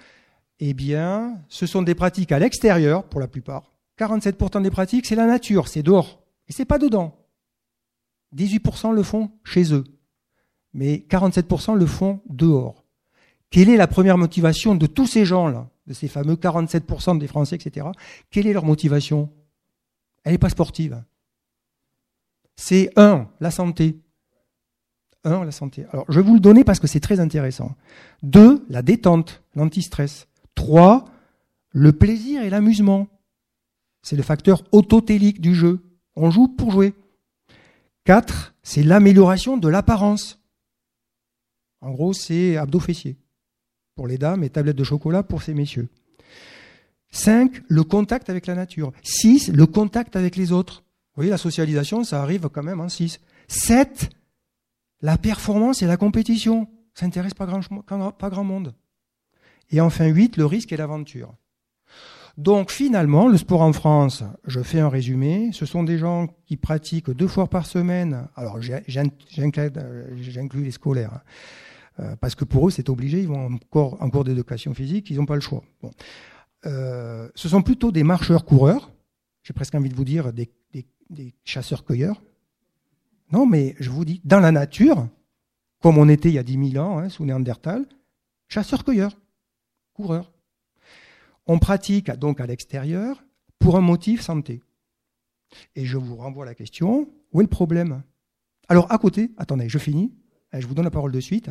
[0.59, 3.71] Eh bien, ce sont des pratiques à l'extérieur, pour la plupart.
[3.99, 6.23] 47% des pratiques, c'est la nature, c'est dehors.
[6.49, 7.17] Et c'est pas dedans.
[8.35, 9.85] 18% le font chez eux.
[10.73, 12.86] Mais 47% le font dehors.
[13.51, 17.57] Quelle est la première motivation de tous ces gens-là, de ces fameux 47% des Français,
[17.57, 17.87] etc.
[18.31, 19.31] Quelle est leur motivation?
[20.25, 21.03] Elle n'est pas sportive.
[22.57, 24.01] C'est un, la santé.
[25.25, 25.87] Un, la santé.
[25.93, 27.77] Alors, je vais vous le donner parce que c'est très intéressant.
[28.23, 30.27] Deux, la détente, l'antistress.
[30.55, 31.05] Trois,
[31.71, 33.09] le plaisir et l'amusement.
[34.03, 35.81] C'est le facteur autotélique du jeu.
[36.15, 36.95] On joue pour jouer.
[38.05, 40.41] Quatre, c'est l'amélioration de l'apparence.
[41.81, 43.17] En gros, c'est abdos fessiers
[43.97, 45.89] pour les dames et tablettes de chocolat pour ces messieurs.
[47.11, 47.63] 5.
[47.67, 48.93] Le contact avec la nature.
[49.03, 49.51] 6.
[49.53, 50.85] Le contact avec les autres.
[51.15, 53.21] Vous voyez, la socialisation, ça arrive quand même en 6.
[53.49, 54.11] 7.
[55.01, 56.69] La performance et la compétition.
[56.95, 57.63] Ça n'intéresse pas grand,
[58.13, 58.75] pas grand monde.
[59.71, 60.37] Et enfin 8.
[60.37, 61.35] Le risque et l'aventure.
[62.37, 66.59] Donc finalement, le sport en France, je fais un résumé, ce sont des gens qui
[66.59, 68.29] pratiquent deux fois par semaine.
[68.37, 71.21] Alors j'inclus les scolaires.
[71.99, 75.17] Euh, parce que pour eux, c'est obligé, ils vont encore en cours d'éducation physique, ils
[75.17, 75.63] n'ont pas le choix.
[76.67, 78.91] Euh, ce sont plutôt des marcheurs-coureurs,
[79.43, 80.51] j'ai presque envie de vous dire des,
[81.45, 82.21] chasseurs-cueilleurs.
[83.33, 85.09] Non, mais je vous dis, dans la nature,
[85.81, 87.87] comme on était il y a 10 000 ans, hein, sous Néandertal,
[88.49, 89.17] chasseurs-cueilleurs,
[89.95, 90.33] coureurs.
[91.47, 93.25] On pratique donc à l'extérieur
[93.61, 94.63] pour un motif santé.
[95.77, 98.03] Et je vous renvoie à la question, où est le problème?
[98.69, 100.13] Alors à côté, attendez, je finis,
[100.53, 101.51] je vous donne la parole de suite.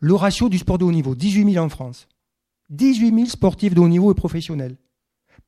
[0.00, 2.08] Le ratio du sport de haut niveau, 18 000 en France.
[2.70, 4.76] 18 000 sportifs de haut niveau et professionnels.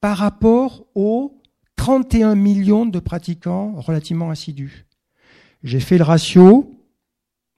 [0.01, 1.41] Par rapport aux
[1.77, 4.87] 31 millions de pratiquants relativement assidus.
[5.63, 6.79] J'ai fait le ratio.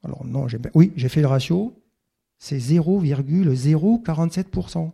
[0.03, 1.81] Alors non, oui, j'ai fait le ratio.
[2.39, 4.93] C'est 0,047%.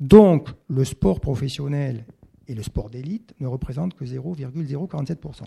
[0.00, 2.04] Donc, le sport professionnel
[2.46, 5.44] et le sport d'élite ne représentent que 0,047%.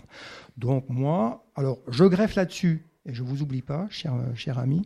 [0.56, 4.82] Donc moi, alors je greffe là-dessus et je ne vous oublie pas, cher, ami,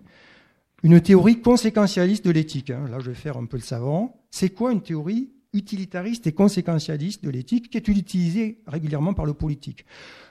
[0.83, 2.71] une théorie conséquentialiste de l'éthique.
[2.71, 2.87] Hein.
[2.89, 4.21] Là, je vais faire un peu le savant.
[4.31, 9.35] C'est quoi une théorie utilitariste et conséquentialiste de l'éthique qui est utilisée régulièrement par le
[9.35, 9.85] politique?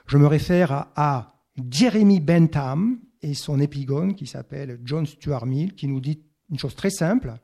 [0.06, 1.36] Je me réfère à
[1.70, 6.74] Jeremy Bentham et son épigone qui s'appelle John Stuart Mill, qui nous dit une chose
[6.74, 7.34] très simple.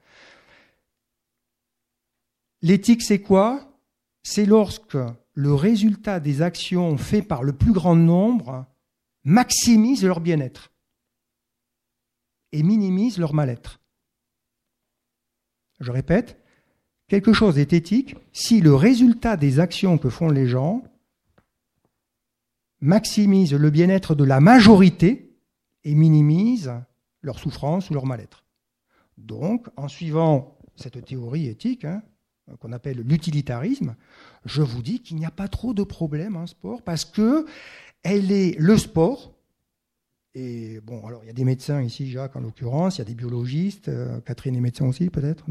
[2.62, 3.78] L'éthique, c'est quoi?
[4.22, 4.98] C'est lorsque
[5.34, 8.66] le résultat des actions faites par le plus grand nombre
[9.28, 10.72] maximisent leur bien-être
[12.52, 13.78] et minimisent leur mal-être.
[15.80, 16.42] Je répète,
[17.08, 20.82] quelque chose est éthique si le résultat des actions que font les gens
[22.80, 25.36] maximise le bien-être de la majorité
[25.84, 26.72] et minimise
[27.20, 28.44] leur souffrance ou leur mal-être.
[29.18, 32.02] Donc, en suivant cette théorie éthique, hein,
[32.60, 33.94] qu'on appelle l'utilitarisme,
[34.46, 37.44] je vous dis qu'il n'y a pas trop de problèmes en sport parce que
[38.02, 39.34] elle est le sport.
[40.34, 43.06] Et bon, alors il y a des médecins ici, Jacques en l'occurrence, il y a
[43.06, 45.44] des biologistes, euh, Catherine est médecin aussi peut-être.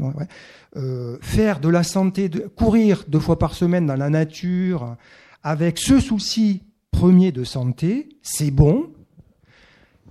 [0.76, 4.96] Euh, faire de la santé, courir deux fois par semaine dans la nature,
[5.42, 8.90] avec ce souci premier de santé, c'est bon.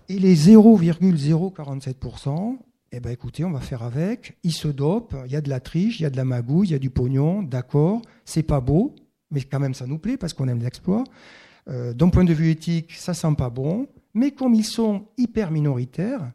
[0.09, 2.57] Et les 0,047%,
[2.91, 4.37] eh ben écoutez, on va faire avec.
[4.43, 6.67] Ils se dopent, il y a de la triche, il y a de la magouille,
[6.67, 8.95] il y a du pognon, d'accord, c'est pas beau,
[9.31, 11.03] mais quand même ça nous plaît parce qu'on aime l'exploit.
[11.69, 15.51] Euh, d'un point de vue éthique, ça sent pas bon, mais comme ils sont hyper
[15.51, 16.31] minoritaires,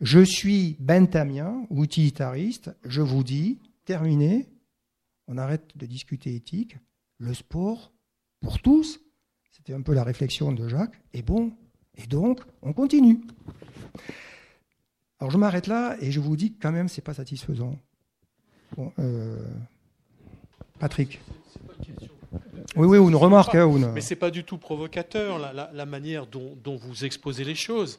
[0.00, 4.46] je suis benthamien ou utilitariste, je vous dis, terminé,
[5.26, 6.76] on arrête de discuter éthique,
[7.18, 7.92] le sport,
[8.40, 9.00] pour tous,
[9.50, 11.52] c'était un peu la réflexion de Jacques, est bon,
[11.96, 13.20] et donc on continue.
[15.18, 17.78] Alors je m'arrête là et je vous dis que quand même c'est pas satisfaisant.
[18.98, 19.38] Euh,
[20.78, 21.20] Patrick.
[22.76, 23.54] Oui, oui, une remarque.
[23.54, 23.90] Hein, une...
[23.92, 27.98] Mais c'est pas du tout provocateur la, la, manière dont, dont, vous exposez les choses.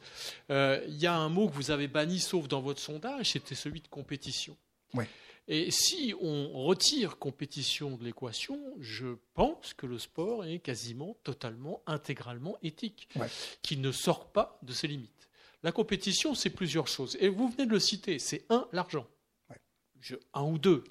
[0.49, 3.55] Euh, il y a un mot que vous avez banni, sauf dans votre sondage, c'était
[3.55, 4.55] celui de compétition.
[4.93, 5.07] Ouais.
[5.47, 11.81] Et si on retire compétition de l'équation, je pense que le sport est quasiment totalement,
[11.87, 13.27] intégralement éthique, ouais.
[13.61, 15.29] qui ne sort pas de ses limites.
[15.63, 17.17] La compétition, c'est plusieurs choses.
[17.21, 19.07] Et vous venez de le citer, c'est un, l'argent.
[19.49, 20.19] Ouais.
[20.33, 20.83] Un ou deux.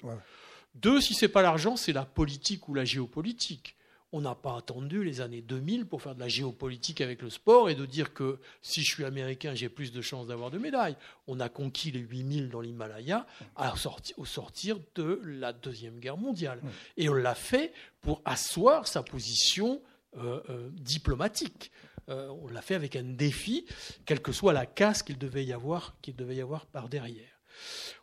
[0.81, 3.75] Deux, si c'est pas l'argent, c'est la politique ou la géopolitique.
[4.13, 7.69] On n'a pas attendu les années 2000 pour faire de la géopolitique avec le sport
[7.69, 10.95] et de dire que si je suis américain, j'ai plus de chances d'avoir de médailles.
[11.27, 13.27] On a conquis les 8000 dans l'Himalaya
[14.15, 16.61] au sortir de la Deuxième Guerre mondiale.
[16.95, 19.81] Et on l'a fait pour asseoir sa position
[20.17, 21.71] euh, euh, diplomatique.
[22.09, 23.65] Euh, on l'a fait avec un défi,
[24.05, 27.41] quelle que soit la casse qu'il devait y avoir, qu'il devait y avoir par derrière.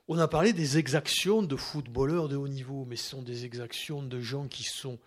[0.06, 4.02] On a parlé des exactions de footballeurs de haut niveau, mais ce sont des exactions
[4.02, 4.98] de gens qui sont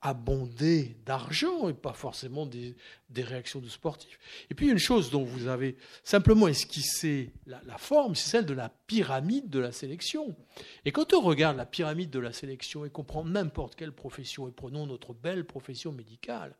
[0.00, 2.76] abondés d'argent et pas forcément des,
[3.10, 4.18] des, réactions de sportifs.
[4.50, 8.54] Et puis une chose dont vous avez simplement esquissé la, la forme, c'est celle de
[8.54, 10.36] la pyramide de la sélection.
[10.84, 14.48] Et quand on regarde la pyramide de la sélection et qu'on prend n'importe quelle profession,
[14.48, 16.54] et prenons notre belle profession médicale,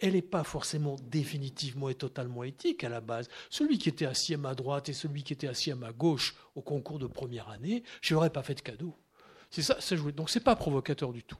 [0.00, 3.28] elle n'est pas forcément définitivement et totalement éthique à la base.
[3.50, 6.34] Celui qui était assis à ma droite et celui qui était assis à ma gauche
[6.54, 8.94] au concours de première année, je n'aurais pas fait de cadeau.
[9.50, 10.12] C'est ça, ça joué.
[10.12, 11.38] Donc c'est pas provocateur du tout.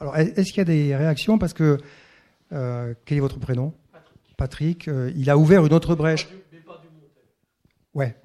[0.00, 1.38] Alors est-ce qu'il y a des réactions?
[1.38, 1.78] Parce que
[2.52, 3.72] euh, quel est votre prénom?
[3.92, 4.36] Patrick.
[4.36, 6.28] Patrick euh, il a ouvert une autre brèche.
[6.52, 7.08] Mais pas du monde.
[7.94, 8.16] Ouais.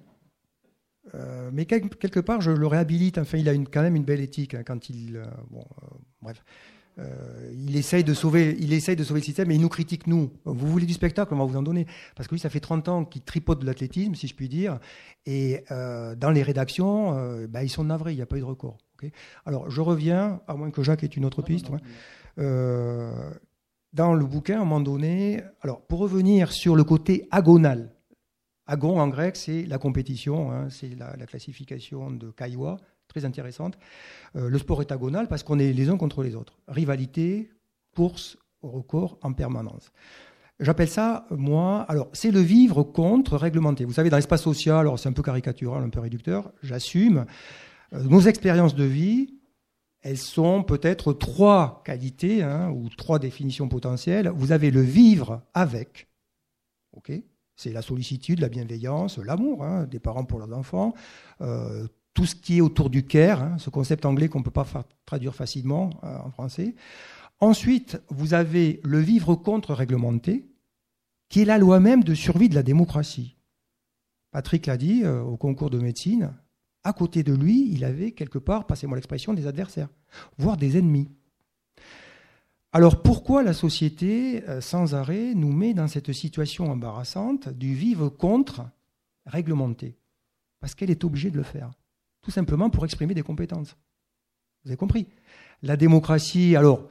[1.13, 3.17] Euh, mais quelque, quelque, part, je le réhabilite.
[3.17, 5.21] Enfin, il a une, quand même une belle éthique hein, quand il.
[5.51, 5.63] bon,
[6.21, 6.43] bref.
[6.99, 10.07] Euh, il essaye de sauver, il essaye de sauver le système et il nous critique
[10.07, 10.31] nous.
[10.45, 11.85] Vous voulez du spectacle, on va vous en donner.
[12.15, 14.79] Parce que lui, ça fait 30 ans qu'il tripote de l'athlétisme, si je puis dire.
[15.25, 18.41] Et euh, dans les rédactions, euh, bah, ils sont navrés, il n'y a pas eu
[18.41, 18.47] de.
[18.47, 19.11] Okay
[19.45, 21.69] Alors, je reviens, à moins que Jacques ait une autre piste.
[21.69, 21.79] Ouais.
[23.93, 27.93] dans le bouquin, à un moment donné, alors pour revenir sur le côté agonal.
[28.69, 32.77] Agon en grec, c'est la compétition, hein, c'est la, la, classification de Caillois,
[33.07, 33.77] très intéressante.
[34.35, 36.59] Euh, le sport est agonal parce qu'on est les uns contre les autres.
[36.67, 37.49] Rivalité,
[37.95, 39.91] course record en permanence.
[40.59, 43.85] J'appelle ça, moi, alors c'est le vivre contre réglementé.
[43.85, 47.25] Vous savez, dans l'espace social, alors c'est un peu caricatural, un peu réducteur, j'assume.
[47.93, 49.35] Euh, nos expériences de vie,
[50.01, 54.29] elles sont peut-être trois qualités hein, ou trois définitions potentielles.
[54.29, 56.07] Vous avez le vivre avec,
[56.93, 57.11] ok
[57.57, 60.93] c'est la sollicitude, la bienveillance, l'amour hein, des parents pour leurs enfants,
[61.41, 64.49] euh, tout ce qui est autour du care, hein, ce concept anglais qu'on ne peut
[64.49, 64.65] pas
[65.05, 66.73] traduire facilement euh, en français.
[67.39, 70.49] Ensuite, vous avez le vivre contre réglementé,
[71.29, 73.37] qui est la loi même de survie de la démocratie.
[74.31, 76.33] Patrick l'a dit euh, au concours de médecine,
[76.83, 79.89] à côté de lui, il avait quelque part, passez-moi l'expression, des adversaires,
[80.39, 81.11] voire des ennemis.
[82.71, 88.67] Alors pourquoi la société, sans arrêt, nous met dans cette situation embarrassante du vivre contre
[89.27, 89.99] réglementé?
[90.59, 91.69] Parce qu'elle est obligée de le faire
[92.27, 93.77] tout simplement pour exprimer des compétences.
[94.65, 95.07] Vous avez compris?
[95.61, 96.89] La démocratie, alors,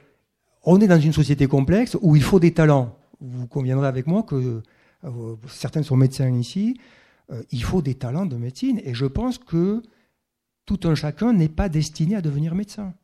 [0.63, 2.97] on est dans une société complexe où il faut des talents.
[3.21, 4.63] Vous conviendrez avec moi que
[5.05, 6.81] euh, certains sont médecins ici,
[7.31, 8.81] euh, il faut des talents de médecine.
[8.83, 9.83] Et je pense que
[10.65, 12.95] tout un chacun n'est pas destiné à devenir médecin.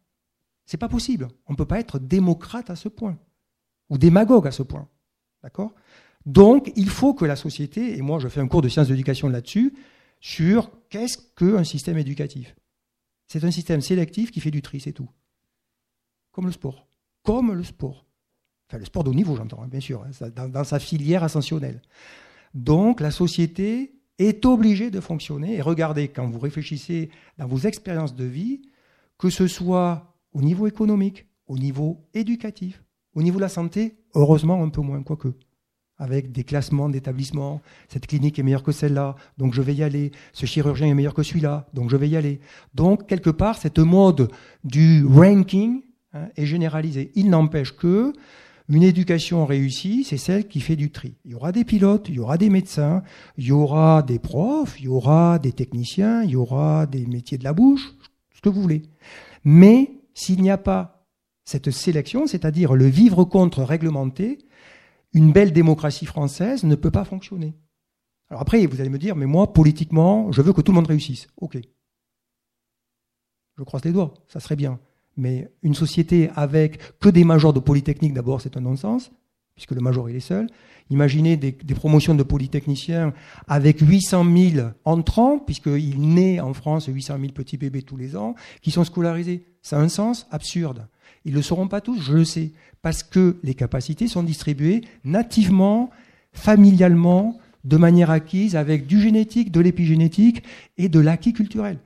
[0.64, 1.29] C'est pas possible.
[1.49, 3.18] On ne peut pas être démocrate à ce point,
[3.90, 4.88] ou démagogue à ce point.
[5.42, 5.75] D'accord?
[6.25, 9.29] Donc, il faut que la société, et moi je fais un cours de sciences d'éducation
[9.29, 9.75] là-dessus,
[10.22, 12.54] sur qu'est-ce qu'un système éducatif.
[13.26, 15.11] C'est un système sélectif qui fait du tri, c'est tout.
[16.30, 16.86] Comme le sport.
[17.24, 18.07] Comme le sport.
[18.68, 21.24] Enfin, le sport de haut niveau, j'entends, hein, bien sûr, hein, dans, dans, sa filière
[21.24, 21.82] ascensionnelle.
[22.55, 25.57] Donc, la société est obligée de fonctionner.
[25.57, 28.62] Et regardez, quand vous réfléchissez dans vos expériences de vie,
[29.18, 32.84] que ce soit au niveau économique, au niveau éducatif,
[33.14, 35.34] au niveau de la santé, heureusement un peu moins, quoique
[36.03, 37.62] avec des classements d'établissements.
[37.88, 40.11] Cette clinique est meilleure que celle-là, donc je vais y aller.
[40.32, 42.40] Ce chirurgien est meilleur que celui-là, donc je vais y aller.
[42.74, 44.28] Donc, quelque part, cette mode
[44.64, 45.82] du ranking
[46.12, 47.12] hein, est généralisée.
[47.14, 48.12] Il n'empêche que
[48.68, 51.14] une éducation réussie, c'est celle qui fait du tri.
[51.24, 53.05] Il y aura des pilotes, il y aura des médecins,
[53.38, 57.38] il y aura des profs, il y aura des techniciens, il y aura des métiers
[57.38, 57.94] de la bouche,
[58.34, 58.82] ce que vous voulez.
[59.44, 61.07] Mais s'il n'y a pas
[61.44, 64.38] cette sélection, c'est-à-dire le vivre contre réglementé,
[65.12, 67.54] une belle démocratie française ne peut pas fonctionner.
[68.30, 70.86] Alors après, vous allez me dire, mais moi, politiquement, je veux que tout le monde
[70.86, 71.28] réussisse.
[71.36, 71.58] Ok.
[73.58, 74.80] Je croise les doigts, ça serait bien.
[75.16, 79.12] Mais une société avec que des majors de Polytechnique, d'abord, c'est un non-sens,
[79.62, 80.48] puisque le major, il est seul.
[80.90, 83.14] Imaginez des, promotions de polytechniciens
[83.46, 88.34] avec 800 000 entrants, puisqu'il naît en France 800 000 petits bébés tous les ans,
[88.60, 89.46] qui sont scolarisés.
[89.62, 90.88] Ça a un sens absurde.
[91.24, 92.50] Ils ne le sauront pas tous, je le sais,
[92.82, 95.90] parce que les capacités sont distribuées nativement,
[96.32, 100.42] familialement, de manière acquise, avec du génétique, de l'épigénétique
[100.76, 101.78] et de l'acquis culturel.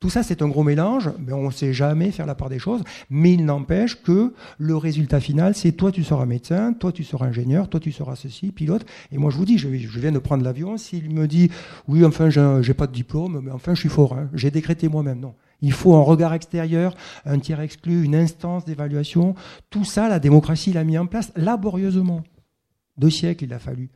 [0.00, 2.60] Tout ça, c'est un gros mélange, mais on ne sait jamais faire la part des
[2.60, 2.84] choses.
[3.10, 7.26] Mais il n'empêche que le résultat final, c'est toi, tu seras médecin, toi, tu seras
[7.26, 8.86] ingénieur, toi, tu seras ceci, pilote.
[9.10, 10.76] Et moi, je vous dis, je, viens de prendre l'avion.
[10.76, 11.50] S'il me dit,
[11.88, 14.12] oui, enfin, j'ai pas de diplôme, mais enfin, je suis fort.
[14.12, 14.30] Hein.
[14.34, 15.18] J'ai décrété moi-même.
[15.18, 15.34] Non.
[15.62, 16.94] Il faut un regard extérieur,
[17.24, 19.34] un tiers exclu, une instance d'évaluation.
[19.68, 22.22] Tout ça, la démocratie l'a mis en place laborieusement.
[22.96, 23.90] Deux siècles, il a fallu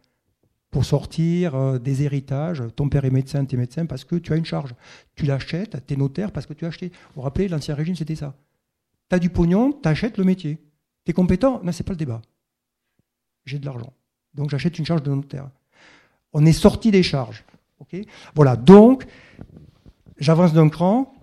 [0.72, 2.64] pour sortir euh, des héritages.
[2.74, 4.74] Ton père est médecin, tu médecin parce que tu as une charge.
[5.14, 6.88] Tu l'achètes, tu es notaire parce que tu as acheté.
[6.88, 8.34] Vous vous rappelez, l'Ancien Régime, c'était ça.
[9.08, 10.58] Tu as du pognon, tu achètes le métier.
[11.04, 12.22] Tu es compétent Non, c'est pas le débat.
[13.44, 13.92] J'ai de l'argent.
[14.34, 15.50] Donc j'achète une charge de notaire.
[16.32, 17.44] On est sorti des charges.
[18.34, 19.04] voilà, donc
[20.16, 21.14] j'avance d'un cran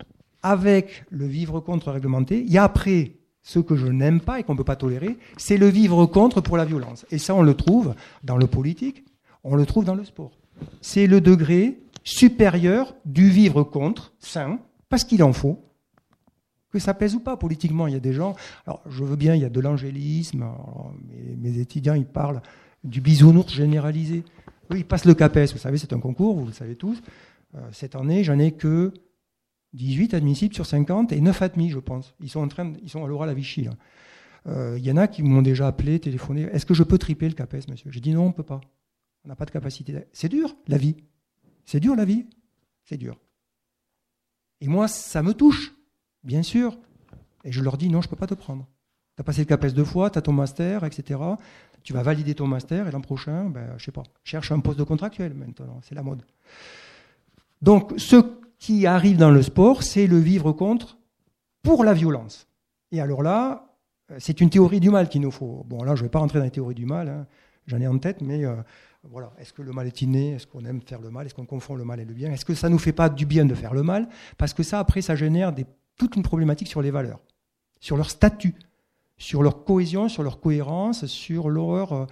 [0.44, 2.40] avec le vivre contre réglementé.
[2.40, 5.18] Il y a après ce que je n'aime pas et qu'on ne peut pas tolérer,
[5.38, 7.08] c'est le vivre contre pour la violence.
[7.10, 9.04] Et ça, on le trouve dans le politique,
[9.44, 10.32] on le trouve dans le sport.
[10.82, 14.60] C'est le degré supérieur du vivre contre, sain,
[14.90, 15.64] parce qu'il en faut,
[16.72, 17.88] que ça pèse ou pas politiquement.
[17.88, 18.36] Il y a des gens,
[18.66, 20.46] alors je veux bien, il y a de l'angélisme,
[21.38, 22.42] mes, étudiants, ils parlent
[22.84, 24.24] du bisounours généralisé.
[24.72, 27.02] Eux, ils passent le CAPES, vous savez, c'est un concours, vous le savez tous.
[27.56, 28.94] Euh, cette année, j'en ai que
[29.74, 32.16] 18 admissibles sur 50 et 9 admis, je pense.
[32.22, 33.68] Ils sont en train, ils sont à l'oral à Vichy.
[34.48, 36.44] Euh, il y en a qui m'ont déjà appelé, téléphoné.
[36.54, 37.92] Est-ce que je peux triper le CAPES, monsieur?
[37.92, 38.62] J'ai dit non, on ne peut pas.
[39.26, 40.06] On n'a pas de capacité.
[40.14, 40.98] C'est dur, la vie.
[41.66, 42.26] C'est dur, la vie.
[42.84, 43.20] C'est dur.
[44.62, 45.74] Et moi, ça me touche,
[46.24, 46.78] bien sûr.
[47.44, 48.68] Et je leur dis, non, je ne peux pas te prendre.
[49.16, 51.20] Tu as passé le CAPES deux fois, tu as ton master, etc.
[51.84, 54.80] Tu vas valider ton master et l'an prochain, ben, je sais pas, cherche un poste
[54.80, 56.24] de contractuel maintenant, c'est la mode.
[57.62, 58.16] Donc, ce
[58.58, 60.98] qui arrive dans le sport, c'est le vivre contre
[61.62, 62.48] pour la violence.
[62.92, 63.76] Et alors là,
[64.18, 65.66] c'est une théorie du mal qu'il nous faut.
[65.68, 67.28] Bon, là, je ne vais pas rentrer dans les théories du mal, hein.
[67.68, 68.56] j'en ai en tête, mais euh,
[69.04, 70.34] voilà, est-ce que le mal est inné?
[70.34, 71.26] Est-ce qu'on aime faire le mal?
[71.26, 72.32] Est-ce qu'on confond le mal et le bien?
[72.32, 74.10] Est-ce que ça ne nous fait pas du bien de faire le mal?
[74.38, 75.54] Parce que ça, après, ça génère
[75.98, 77.20] toute une problématique sur les valeurs,
[77.80, 78.56] sur leur statut,
[79.18, 82.06] sur leur cohésion, sur leur cohérence, sur leur, euh,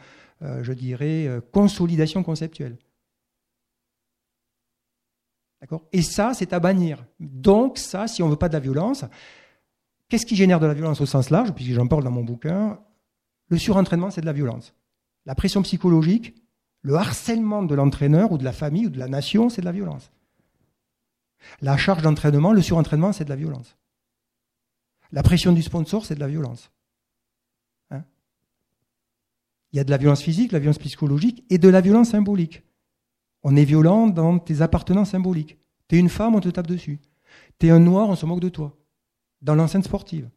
[0.44, 2.78] euh, je dirais, euh, consolidation conceptuelle.
[5.60, 5.84] D'accord?
[5.92, 7.04] Et ça, c'est à bannir.
[7.20, 9.04] Donc, ça, si on ne veut pas de la violence,
[10.08, 11.54] qu'est-ce qui génère de la violence au sens large?
[11.54, 12.80] Puisque j'en parle dans mon bouquin,
[13.50, 14.74] le surentraînement, c'est de la violence.
[15.26, 16.36] La pression psychologique,
[16.88, 19.74] le harcèlement de l'entraîneur ou de la famille ou de la nation, c'est de la
[19.74, 20.10] violence.
[21.60, 23.76] La charge d'entraînement, le surentraînement, c'est de la violence.
[25.12, 26.72] La pression du sponsor, c'est de la violence.
[27.92, 28.06] Hein?
[29.74, 32.12] Il y a de la violence physique, de la violence psychologique et de la violence
[32.12, 32.64] symbolique.
[33.44, 35.58] On est violent dans tes appartenances symboliques.
[35.90, 37.02] T'es une femme, on te tape dessus.
[37.60, 38.78] T'es un noir, on se moque de toi.
[39.42, 40.30] Dans l'enceinte sportive.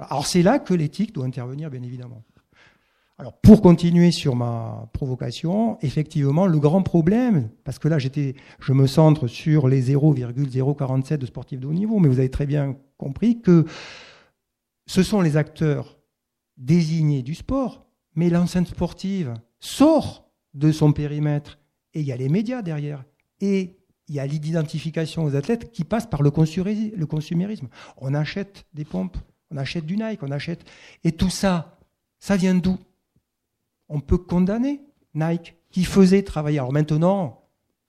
[0.00, 2.24] Alors c'est là que l'éthique doit intervenir, bien évidemment.
[3.22, 8.72] Alors, pour continuer sur ma provocation, effectivement, le grand problème, parce que là, j'étais, je
[8.72, 12.76] me centre sur les 0,047 de sportifs de haut niveau, mais vous avez très bien
[12.98, 13.64] compris que
[14.86, 16.00] ce sont les acteurs
[16.56, 21.60] désignés du sport, mais l'enceinte sportive sort de son périmètre
[21.94, 23.04] et il y a les médias derrière.
[23.40, 23.76] Et
[24.08, 27.68] il y a l'identification aux athlètes qui passe par le consumérisme.
[27.98, 29.16] On achète des pompes,
[29.52, 30.64] on achète du Nike, on achète.
[31.04, 31.78] Et tout ça,
[32.18, 32.80] ça vient d'où?
[33.92, 34.80] On peut condamner
[35.14, 36.58] Nike, qui faisait travailler.
[36.58, 37.42] Alors maintenant,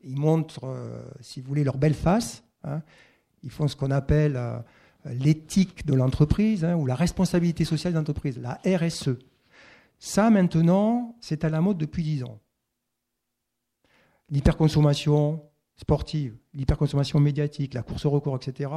[0.04, 2.44] ils montrent, euh, si vous voulez, leur belle face.
[2.64, 2.82] Hein.
[3.42, 4.60] Ils font ce qu'on appelle euh,
[5.06, 9.18] l'éthique de l'entreprise hein, ou la responsabilité sociale d'entreprise, la RSE.
[9.98, 12.40] Ça, maintenant, c'est à la mode depuis dix ans.
[14.30, 15.42] L'hyperconsommation
[15.78, 18.70] sportive, l'hyperconsommation médiatique, la course au recours, etc.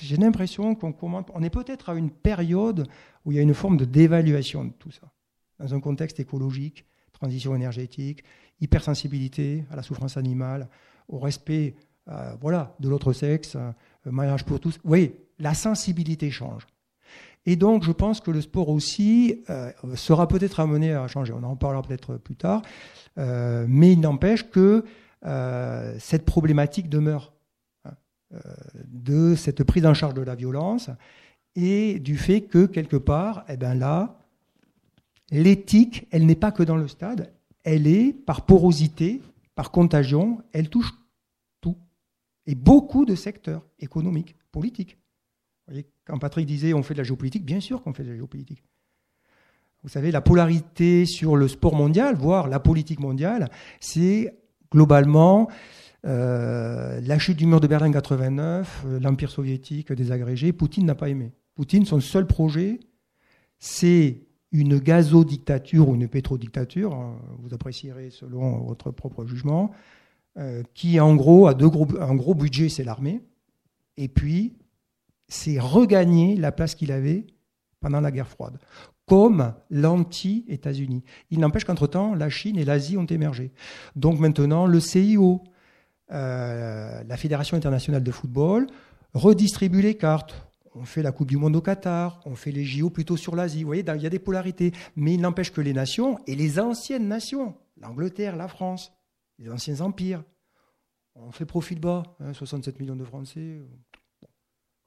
[0.00, 2.86] J'ai l'impression qu'on on est peut-être à une période
[3.24, 5.10] où il y a une forme de dévaluation de tout ça
[5.58, 8.24] dans un contexte écologique, transition énergétique,
[8.60, 10.68] hypersensibilité à la souffrance animale,
[11.08, 11.74] au respect
[12.08, 13.72] euh, voilà, de l'autre sexe, euh,
[14.04, 14.78] mariage pour tous.
[14.84, 16.66] Oui, la sensibilité change.
[17.46, 21.32] Et donc, je pense que le sport aussi euh, sera peut-être amené à changer.
[21.32, 22.62] On en parlera peut-être plus tard.
[23.16, 24.84] mais il n'empêche que
[25.98, 27.32] cette problématique demeure
[27.84, 27.92] hein,
[28.86, 30.90] de cette prise en charge de la violence
[31.56, 34.18] et du fait que, quelque part, eh ben là,
[35.30, 39.22] l'éthique, elle n'est pas que dans le stade, elle est par porosité,
[39.54, 40.92] par contagion, elle touche
[41.60, 41.76] tout.
[42.46, 44.98] et beaucoup de secteurs économiques, politiques.
[45.66, 48.10] Vous voyez, quand Patrick disait on fait de la géopolitique, bien sûr qu'on fait de
[48.10, 48.62] la géopolitique.
[49.82, 53.50] Vous savez, la polarité sur le sport mondial, voire la politique mondiale,
[53.80, 54.34] c'est
[54.70, 55.48] globalement
[56.06, 60.52] euh, la chute du mur de Berlin 89, euh, l'Empire soviétique désagrégé.
[60.52, 61.32] Poutine n'a pas aimé.
[61.54, 62.80] Poutine, son seul projet,
[63.58, 64.22] c'est
[64.54, 69.72] une gazodictature ou une pétrodictature, hein, vous apprécierez selon votre propre jugement,
[70.38, 73.20] euh, qui en gros a deux gros, un gros budget, c'est l'armée,
[73.96, 74.56] et puis
[75.26, 77.26] c'est regagner la place qu'il avait
[77.80, 78.58] pendant la guerre froide,
[79.06, 81.02] comme l'anti-États-Unis.
[81.30, 83.50] Il n'empêche qu'entre-temps, la Chine et l'Asie ont émergé.
[83.96, 85.42] Donc maintenant, le CIO,
[86.12, 88.68] euh, la Fédération internationale de football,
[89.14, 92.90] redistribue les cartes on fait la Coupe du Monde au Qatar, on fait les JO
[92.90, 93.62] plutôt sur l'Asie.
[93.62, 94.72] Vous voyez, il y a des polarités.
[94.96, 98.92] Mais il n'empêche que les nations, et les anciennes nations, l'Angleterre, la France,
[99.38, 100.24] les anciens empires,
[101.14, 102.02] on fait profil bas,
[102.32, 103.60] 67 hein, millions de Français.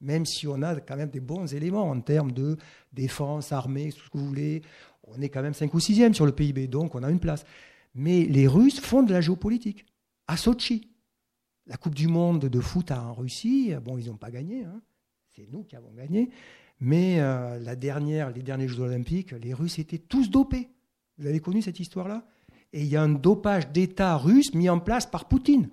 [0.02, 2.58] Même si on a quand même des bons éléments en termes de
[2.92, 4.62] défense, armée, tout ce que vous voulez,
[5.04, 7.46] on est quand même 5 ou 6e sur le PIB, donc on a une place.
[7.96, 9.86] Mais les Russes font de la géopolitique.
[10.28, 10.92] À Sochi,
[11.66, 14.66] la Coupe du Monde de foot en Russie, bon, ils n'ont pas gagné.
[14.66, 14.82] Hein
[15.38, 16.30] c'est nous qui avons gagné.
[16.80, 20.70] Mais euh, la dernière, les derniers Jeux olympiques, les Russes étaient tous dopés.
[21.18, 22.26] Vous avez connu cette histoire-là?
[22.74, 25.70] Et il y a un dopage d'État russe mis en place par Poutine.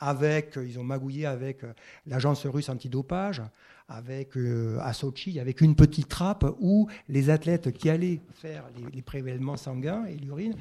[0.00, 1.72] Avec, euh, ils ont magouillé avec euh,
[2.06, 3.42] l'agence russe antidopage,
[3.88, 9.02] avec à Sochi, avec une petite trappe où les athlètes qui allaient faire les, les
[9.02, 10.54] prélèvements sanguins et l'urine,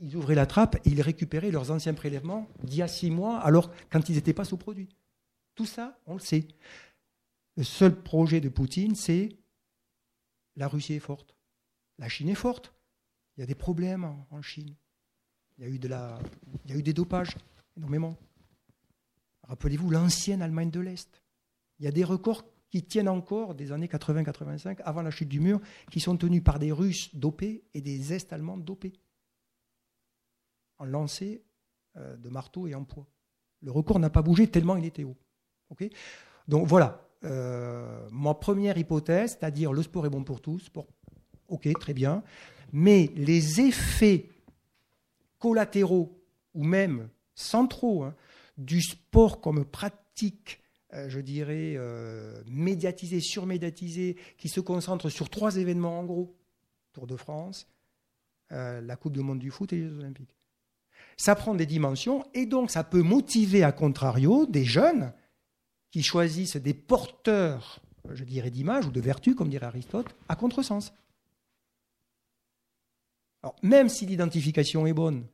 [0.00, 3.38] ils ouvraient la trappe et ils récupéraient leurs anciens prélèvements d'il y a six mois,
[3.40, 4.88] alors quand ils n'étaient pas sous-produits.
[5.54, 6.48] Tout ça, on le sait.
[7.56, 9.36] Le seul projet de Poutine, c'est
[10.56, 11.36] la Russie est forte.
[11.98, 12.74] La Chine est forte.
[13.36, 14.74] Il y a des problèmes en Chine.
[15.58, 16.18] Il y a eu, de la,
[16.64, 17.36] il y a eu des dopages,
[17.76, 18.16] énormément.
[19.44, 21.22] Rappelez-vous l'ancienne Allemagne de l'Est.
[21.78, 25.38] Il y a des records qui tiennent encore des années 80-85, avant la chute du
[25.38, 28.94] mur, qui sont tenus par des Russes dopés et des Est-Allemands dopés,
[30.78, 31.44] en lancé
[31.96, 33.06] euh, de marteau et en poids.
[33.62, 35.16] Le record n'a pas bougé tellement il était haut.
[36.48, 40.70] Donc voilà, euh, ma première hypothèse, c'est-à-dire le sport est bon pour tous,
[41.48, 42.22] ok, très bien,
[42.72, 44.28] mais les effets
[45.38, 46.20] collatéraux
[46.54, 48.14] ou même centraux hein,
[48.58, 50.60] du sport comme pratique,
[50.92, 56.36] euh, je dirais, euh, médiatisée, surmédiatisée, qui se concentre sur trois événements en gros,
[56.92, 57.66] Tour de France,
[58.50, 60.36] la Coupe du Monde du foot et les Jeux Olympiques.
[61.16, 65.12] Ça prend des dimensions et donc ça peut motiver, à contrario, des jeunes
[65.94, 67.78] qui choisissent des porteurs,
[68.10, 70.92] je dirais, d'images ou de vertus, comme dirait Aristote, à contresens.
[73.44, 75.24] Alors, même si l'identification est bonne,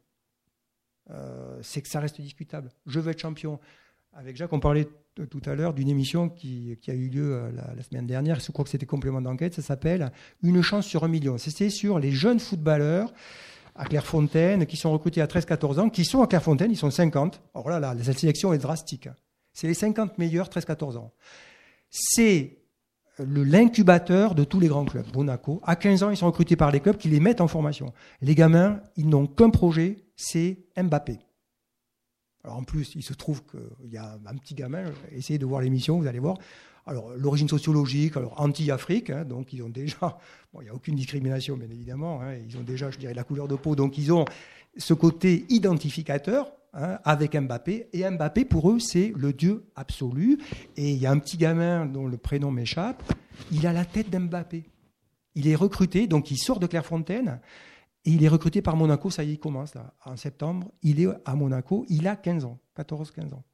[1.09, 2.69] euh, c'est que ça reste discutable.
[2.85, 3.59] Je veux être champion.
[4.13, 4.87] Avec Jacques, on parlait
[5.31, 8.67] tout à l'heure d'une émission qui, a eu lieu euh, la, semaine dernière, je crois
[8.67, 11.39] que c'était complément d'enquête, ça s'appelle Une chance sur un million.
[11.39, 13.15] C'était sur les jeunes footballeurs
[13.77, 17.41] à Clairefontaine qui sont recrutés à 13-14 ans, qui sont à Clairefontaine, ils sont 50.
[17.55, 19.09] Alors là, là, la sélection est drastique.
[19.61, 21.13] C'est les 50 meilleurs 13-14 ans.
[21.91, 22.61] C'est
[23.19, 25.05] l'incubateur de tous les grands clubs.
[25.15, 27.93] Monaco, à 15 ans, ils sont recrutés par les clubs qui les mettent en formation.
[28.23, 31.19] Les gamins, ils n'ont qu'un projet, c'est Mbappé.
[32.43, 35.61] Alors en plus, il se trouve qu'il y a un petit gamin, essayez de voir
[35.61, 36.39] l'émission, vous allez voir.
[36.87, 40.19] Alors l'origine sociologique, alors anti-Afrique, hein, donc ils ont déjà,
[40.55, 43.47] il n'y a aucune discrimination bien évidemment, hein, ils ont déjà, je dirais, la couleur
[43.47, 44.25] de peau, donc ils ont
[44.79, 47.89] ce côté identificateur, Hein, avec Mbappé.
[47.93, 50.39] Et Mbappé, pour eux, c'est le Dieu absolu.
[50.77, 53.03] Et il y a un petit gamin dont le prénom m'échappe,
[53.51, 54.65] il a la tête d'Mbappé.
[55.35, 57.41] Il est recruté, donc il sort de Clairefontaine,
[58.05, 60.71] et il est recruté par Monaco, ça y est, il commence là, en septembre.
[60.83, 63.45] Il est à Monaco, il a 15 ans, 14-15 ans.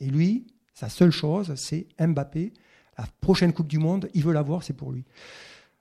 [0.00, 2.52] Et lui, sa seule chose, c'est Mbappé.
[2.98, 5.04] La prochaine Coupe du Monde, il veut l'avoir, c'est pour lui.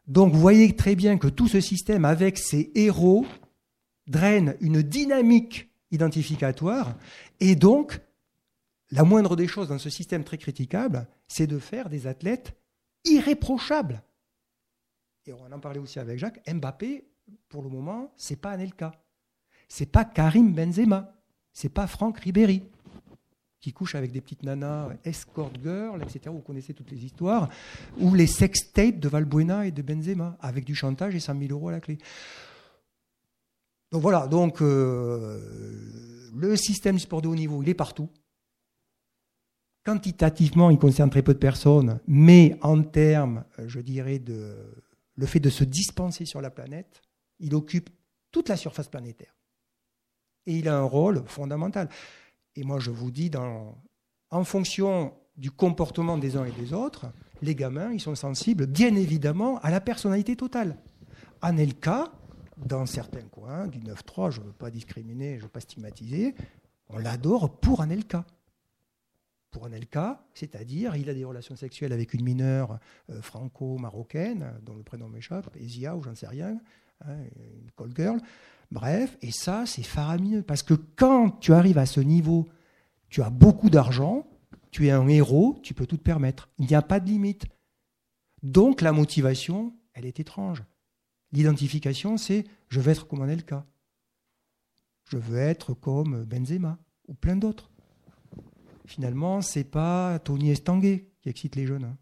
[0.07, 3.25] Donc vous voyez très bien que tout ce système, avec ses héros,
[4.07, 6.95] draine une dynamique identificatoire.
[7.39, 7.99] Et donc,
[8.91, 12.55] la moindre des choses dans ce système très critiquable, c'est de faire des athlètes
[13.05, 14.01] irréprochables.
[15.25, 17.05] Et on en parlait aussi avec Jacques, Mbappé,
[17.49, 18.93] pour le moment, c'est pas Anelka.
[19.67, 21.13] C'est pas Karim Benzema.
[21.51, 22.63] C'est pas Franck Ribéry
[23.59, 26.21] qui couche avec des petites nanas escort girl, etc.
[26.27, 27.49] Vous connaissez toutes les histoires.
[27.99, 31.51] Ou les sex tapes de Valbuena et de Benzema, avec du chantage et 100 000
[31.51, 31.97] euros à la clé.
[33.91, 38.09] Donc voilà, donc euh, le système sport de haut niveau, il est partout.
[39.85, 44.55] Quantitativement, il concerne très peu de personnes, mais en termes, je dirais, de
[45.17, 47.01] le fait de se dispenser sur la planète,
[47.39, 47.89] il occupe
[48.31, 49.35] toute la surface planétaire.
[50.45, 51.89] Et il a un rôle fondamental.
[52.55, 53.75] Et moi, je vous dis, dans,
[54.29, 57.07] en fonction du comportement des uns et des autres,
[57.41, 60.77] les gamins, ils sont sensibles, bien évidemment, à la personnalité totale.
[61.41, 62.11] Anelka,
[62.57, 66.35] dans certains coins du 9-3, je ne veux pas discriminer, je ne veux pas stigmatiser,
[66.89, 68.25] on l'adore pour Anelka.
[69.51, 72.79] Pour Anelka, c'est-à-dire, il a des relations sexuelles avec une mineure
[73.09, 76.59] euh, franco-marocaine, dont le prénom m'échappe, Ezia ou j'en sais rien,
[77.05, 77.15] hein,
[77.63, 78.19] une call girl.
[78.71, 80.43] Bref, et ça, c'est faramineux.
[80.43, 82.47] Parce que quand tu arrives à ce niveau,
[83.09, 84.27] tu as beaucoup d'argent,
[84.71, 86.49] tu es un héros, tu peux tout te permettre.
[86.59, 87.45] Il n'y a pas de limite.
[88.43, 90.63] Donc la motivation, elle est étrange.
[91.31, 93.65] L'identification, c'est je veux être comme Anelka.
[95.05, 97.71] Je veux être comme Benzema ou plein d'autres.
[98.85, 101.83] Finalement, c'est pas Tony Estanguet qui excite les jeunes.
[101.83, 101.97] Hein.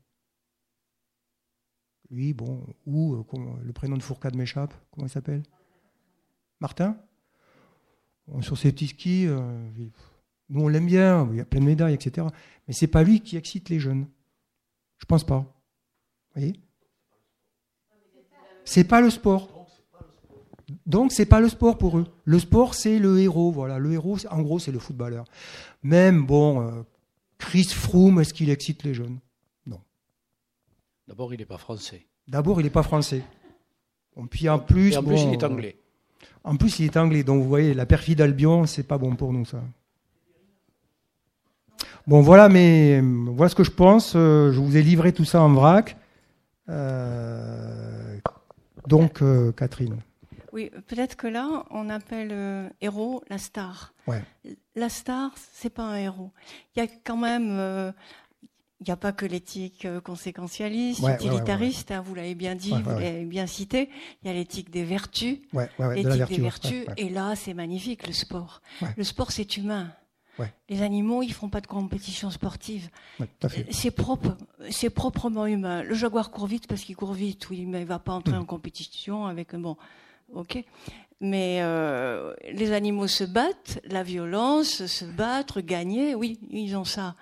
[2.11, 3.23] Lui, bon, ou euh,
[3.63, 5.43] le prénom de Fourcade m'échappe, comment il s'appelle?
[6.59, 6.97] Martin?
[8.41, 9.69] Sur ses petits skis, euh,
[10.49, 12.28] nous on l'aime bien, il y a plein de médailles, etc.
[12.67, 14.07] Mais c'est pas lui qui excite les jeunes.
[14.97, 15.39] Je pense pas.
[15.39, 16.59] Vous voyez?
[18.66, 19.49] C'est pas le sport.
[20.86, 22.05] Donc c'est pas le sport pour eux.
[22.26, 23.80] Le sport c'est le héros, voilà.
[23.80, 25.26] Le héros, en gros, c'est le footballeur.
[25.84, 26.82] Même bon, euh,
[27.38, 29.20] Chris Froome, est-ce qu'il excite les jeunes?
[29.68, 29.80] Non.
[31.07, 32.05] D'abord, il n'est pas français.
[32.28, 33.22] D'abord, il n'est pas français.
[34.30, 35.78] puis en plus, Et en plus, il est anglais.
[36.43, 37.24] En plus, il est anglais.
[37.24, 39.61] Donc, vous voyez, la perfide Albion, c'est pas bon pour nous, ça.
[42.07, 44.13] Bon, voilà, mais voilà ce que je pense.
[44.16, 45.97] Euh, je vous ai livré tout ça en vrac.
[46.70, 48.04] Euh,
[48.88, 49.97] donc, euh, Catherine.
[50.53, 53.93] Oui, peut-être que là, on appelle héros la star.
[54.07, 54.23] Ouais.
[54.75, 56.31] La star, c'est pas un héros.
[56.75, 57.93] Il y a quand même
[58.81, 63.25] il n'y a pas que l'éthique conséquentialiste, utilitariste, hein, vous l'avez bien dit, vous l'avez
[63.25, 63.89] bien cité.
[64.21, 65.39] Il y a l'éthique des vertus,
[65.93, 66.86] l'éthique des vertus.
[66.97, 68.61] Et là, c'est magnifique, le sport.
[68.97, 69.91] Le sport, c'est humain.
[70.69, 72.89] Les animaux, ils font pas de compétition sportive.
[73.71, 74.36] c'est propre,
[74.69, 75.83] c'est proprement humain.
[75.83, 78.41] Le jaguar court vite parce qu'il court vite, oui, mais il va pas entrer hmm.
[78.41, 79.77] en compétition avec un bon,
[80.33, 80.63] ok.
[81.21, 87.15] Mais euh, les animaux se battent, la violence, se battre, gagner, oui, ils ont ça.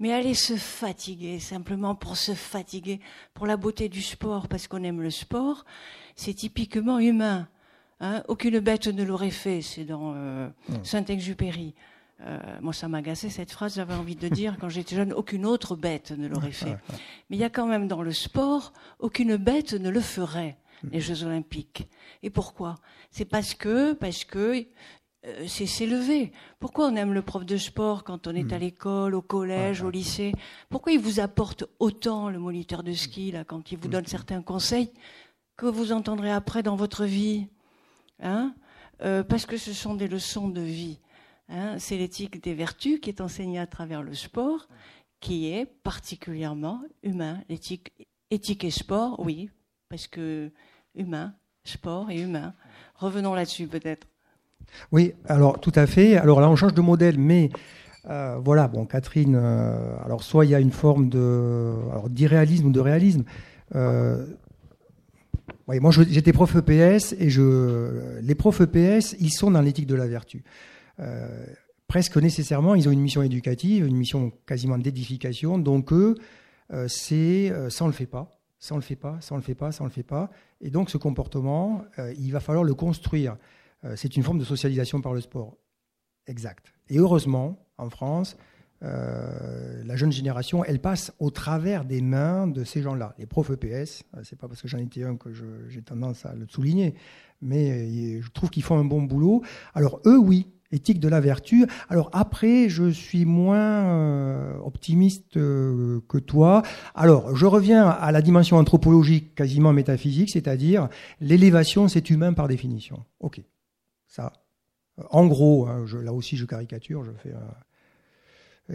[0.00, 3.00] Mais aller se fatiguer, simplement pour se fatiguer,
[3.34, 5.64] pour la beauté du sport, parce qu'on aime le sport,
[6.16, 7.48] c'est typiquement humain.
[8.00, 8.22] Hein.
[8.28, 10.84] Aucune bête ne l'aurait fait, c'est dans euh, hmm.
[10.84, 11.74] Saint-Exupéry.
[12.20, 13.76] Euh, moi, ça m'agaçait cette phrase.
[13.76, 16.76] J'avais envie de dire, quand j'étais jeune, aucune autre bête ne l'aurait fait.
[17.30, 20.88] Mais il y a quand même dans le sport, aucune bête ne le ferait, mm.
[20.90, 21.88] les Jeux Olympiques.
[22.22, 22.76] Et pourquoi?
[23.10, 24.66] C'est parce que, parce que
[25.26, 26.32] euh, c'est s'élever.
[26.58, 28.52] Pourquoi on aime le prof de sport quand on est mm.
[28.52, 30.32] à l'école, au collège, au lycée?
[30.70, 34.08] Pourquoi il vous apporte autant le moniteur de ski là, quand il vous donne mm.
[34.08, 34.90] certains conseils
[35.56, 37.46] que vous entendrez après dans votre vie?
[38.20, 38.54] Hein?
[39.02, 40.98] Euh, Parce que ce sont des leçons de vie.
[41.48, 44.68] Hein, c'est l'éthique des vertus qui est enseignée à travers le sport,
[45.20, 47.40] qui est particulièrement humain.
[47.48, 49.50] Éthique et sport, oui,
[49.88, 50.50] parce que
[50.94, 51.34] humain,
[51.64, 52.54] sport et humain.
[52.96, 54.06] Revenons là-dessus peut-être.
[54.92, 56.16] Oui, alors tout à fait.
[56.16, 57.50] Alors là, on change de modèle, mais
[58.10, 61.74] euh, voilà, bon, Catherine, euh, alors soit il y a une forme de,
[62.08, 63.24] d'irréalisme ou de réalisme.
[63.74, 64.26] Euh,
[65.66, 70.06] moi, j'étais prof EPS et je, les profs EPS, ils sont dans l'éthique de la
[70.06, 70.42] vertu.
[71.00, 71.46] Euh,
[71.86, 75.58] presque nécessairement, ils ont une mission éducative, une mission quasiment d'édification.
[75.58, 76.16] Donc eux,
[76.72, 79.38] euh, c'est euh, ça on le fait pas, ça on le fait pas, ça on
[79.38, 80.30] le fait pas, ça on le fait pas.
[80.60, 81.84] Et donc ce comportement,
[82.18, 83.36] il va falloir le construire.
[83.94, 85.56] c'est une forme de socialisation par le sport.
[86.26, 86.72] Exact.
[86.88, 88.36] Et heureusement, en France,
[88.80, 93.14] la jeune génération, elle passe au travers des mains de ces gens-là.
[93.18, 95.30] Les profs EPS, c'est pas parce que j'en étais un que
[95.68, 96.96] j'ai tendance à le souligner,
[97.40, 99.44] mais je trouve qu'ils font un bon boulot.
[99.74, 101.66] Alors eux, oui, éthique de la vertu.
[101.88, 106.62] Alors après, je suis moins euh, optimiste euh, que toi.
[106.94, 110.88] Alors, je reviens à la dimension anthropologique, quasiment métaphysique, c'est-à-dire
[111.20, 113.04] l'élévation, c'est humain par définition.
[113.20, 113.40] Ok,
[114.06, 114.32] ça.
[115.10, 117.04] En gros, hein, là aussi, je caricature.
[117.04, 117.32] Je fais.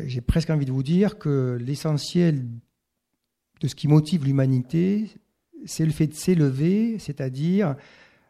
[0.07, 2.47] J'ai presque envie de vous dire que l'essentiel
[3.61, 5.09] de ce qui motive l'humanité,
[5.65, 7.75] c'est le fait de s'élever, c'est-à-dire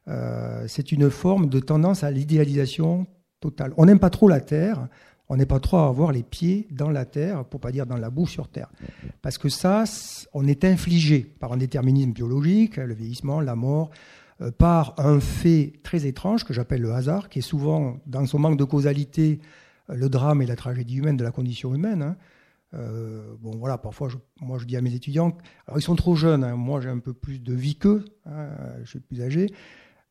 [0.08, 3.08] euh, c'est une forme de tendance à l'idéalisation
[3.78, 4.88] on n'aime pas trop la terre,
[5.30, 7.98] on n'est pas trop à avoir les pieds dans la terre, pour pas dire dans
[7.98, 8.70] la boue sur terre.
[9.22, 9.86] Parce que ça,
[10.34, 13.90] on est infligé par un déterminisme biologique, le vieillissement, la mort,
[14.42, 18.40] euh, par un fait très étrange que j'appelle le hasard, qui est souvent, dans son
[18.40, 19.40] manque de causalité,
[19.90, 22.02] euh, le drame et la tragédie humaine de la condition humaine.
[22.02, 22.18] Hein.
[22.74, 24.10] Euh, bon, voilà, parfois,
[24.42, 25.38] moi, je dis à mes étudiants,
[25.68, 26.56] alors ils sont trop jeunes, hein.
[26.56, 28.48] moi j'ai un peu plus de vie qu'eux, hein,
[28.84, 29.54] je suis plus âgé,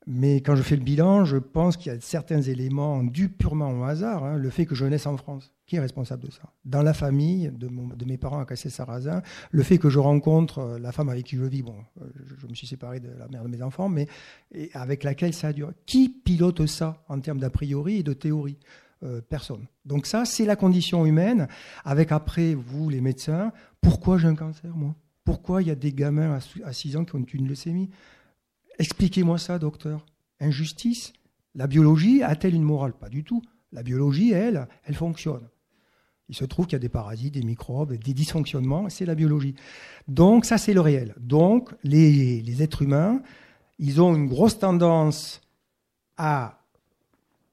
[0.07, 3.71] Mais quand je fais le bilan, je pense qu'il y a certains éléments dus purement
[3.71, 4.25] au hasard.
[4.25, 4.37] Hein.
[4.37, 6.43] Le fait que je naisse en France, qui est responsable de ça?
[6.65, 7.69] Dans la famille de,
[8.05, 11.45] mes parents à Cassé-Sarrazin, le fait que je rencontre euh, la femme avec qui je
[11.45, 12.07] vis, bon, euh,
[12.39, 14.09] je, me suis séparé de la mère de mes enfants, mais
[14.75, 15.73] avec laquelle ça a duré.
[15.87, 18.59] Qui pilote ça en termes d'a priori et de théorie?
[19.05, 19.67] Euh, Personne.
[19.85, 21.49] Donc ça, c'est la condition humaine.
[21.85, 24.95] Avec après, vous, les médecins, pourquoi j'ai un cancer, moi?
[25.25, 27.91] Pourquoi il y a des gamins à 6 ans qui ont une leucémie?
[28.83, 30.05] Expliquez-moi ça, docteur.
[30.41, 31.13] Injustice
[31.55, 32.95] La biologie a-t-elle une morale?
[32.95, 33.41] Pas du tout.
[33.71, 35.49] La biologie, elle, elle fonctionne.
[36.29, 39.55] Il se trouve qu'il y a des parasites, des microbes, des dysfonctionnements, c'est la biologie.
[40.09, 41.15] Donc ça, c'est le réel.
[41.21, 43.23] Donc les, êtres humains,
[43.79, 45.43] ils ont une grosse tendance
[46.17, 46.59] à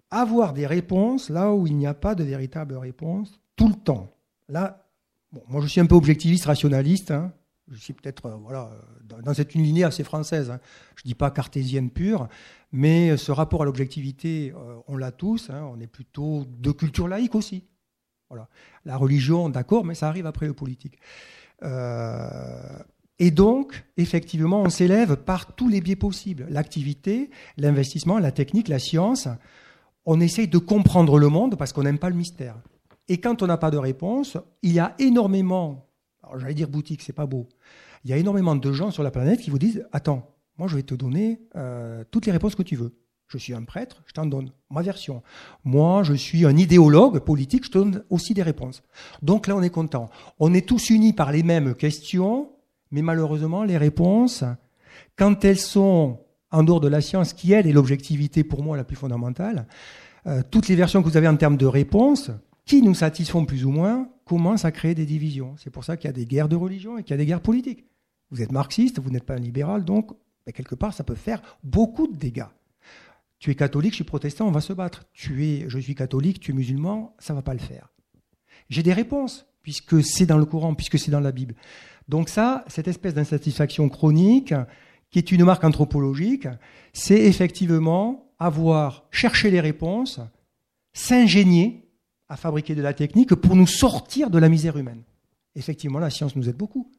[0.10, 4.10] avoir des réponses là où il n'y a pas de véritable réponse tout le temps.
[4.48, 4.84] Là,
[5.32, 7.12] bon, moi je suis un peu objectiviste, rationaliste.
[7.12, 7.34] Hein
[7.72, 8.72] je suis peut-être euh, voilà,
[9.24, 10.52] dans cette une lignée assez française.
[10.52, 10.60] Hein.
[10.96, 12.28] Je ne dis pas cartésienne pure,
[12.72, 15.50] mais ce rapport à l'objectivité, euh, on l'a tous.
[15.50, 15.70] Hein.
[15.72, 17.64] On est plutôt de culture laïque aussi.
[18.30, 18.48] Voilà.
[18.86, 21.00] La religion, d'accord, mais ça arrive après le politique.
[21.64, 22.80] Euh,
[23.18, 26.46] et donc, effectivement, on s'élève par tous les biais possibles.
[26.50, 29.28] L'activité, l'investissement, la technique, la science.
[30.06, 32.56] On essaye de comprendre le monde parce qu'on n'aime pas le mystère.
[33.10, 35.89] Et quand on n'a pas de réponse, il y a énormément
[36.38, 37.48] j'allais dire boutique, c'est pas beau.
[38.04, 40.76] Il y a énormément de gens sur la planète qui vous disent Attends, moi je
[40.76, 42.96] vais te donner euh, toutes les réponses que tu veux.
[43.28, 45.22] Je suis un prêtre, je t'en donne ma version.
[45.64, 48.82] Moi, je suis un idéologue politique, je te donne aussi des réponses.
[49.22, 50.10] Donc là, on est content.
[50.40, 52.50] On est tous unis par les mêmes questions,
[52.90, 54.44] mais malheureusement, les réponses,
[55.16, 58.84] quand elles sont en dehors de la science, qui elle est l'objectivité pour moi la
[58.84, 59.68] plus fondamentale,
[60.26, 62.32] euh, toutes les versions que vous avez en termes de réponses,
[62.70, 65.56] qui nous satisfont plus ou moins, commencent à créer des divisions.
[65.58, 67.26] C'est pour ça qu'il y a des guerres de religion et qu'il y a des
[67.26, 67.84] guerres politiques.
[68.30, 70.12] Vous êtes marxiste, vous n'êtes pas un libéral, donc
[70.46, 72.46] ben, quelque part, ça peut faire beaucoup de dégâts.
[73.40, 75.06] Tu es catholique, je suis protestant, on va se battre.
[75.14, 77.92] Tu es, je suis catholique, tu es musulman, ça va pas le faire.
[78.70, 81.56] J'ai des réponses, puisque c'est dans le Coran, puisque c'est dans la Bible.
[82.08, 84.54] Donc ça, cette espèce d'insatisfaction chronique,
[85.10, 86.48] qui est une marque anthropologique,
[86.94, 90.20] c'est effectivement avoir cherché les réponses,
[90.94, 91.89] s'ingénier,
[92.30, 95.02] à fabriquer de la technique pour nous sortir de la misère humaine.
[95.56, 96.90] Effectivement, la science nous aide beaucoup.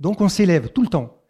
[0.00, 1.22] Donc on s'élève tout le temps.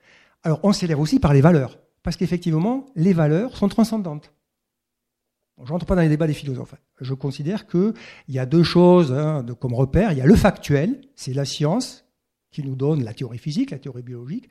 [0.44, 4.32] Alors on s'élève aussi par les valeurs, parce qu'effectivement, les valeurs sont transcendantes.
[5.62, 6.76] je rentre pas dans les débats des philosophes.
[7.00, 7.92] Je considère qu'il
[8.28, 10.12] y a deux choses hein, comme repère.
[10.12, 12.04] Il y a le factuel, c'est la science
[12.52, 14.48] qui nous donne la théorie physique, la théorie biologique,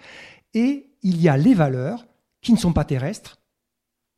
[0.53, 2.05] et il y a les valeurs
[2.41, 3.39] qui ne sont pas terrestres.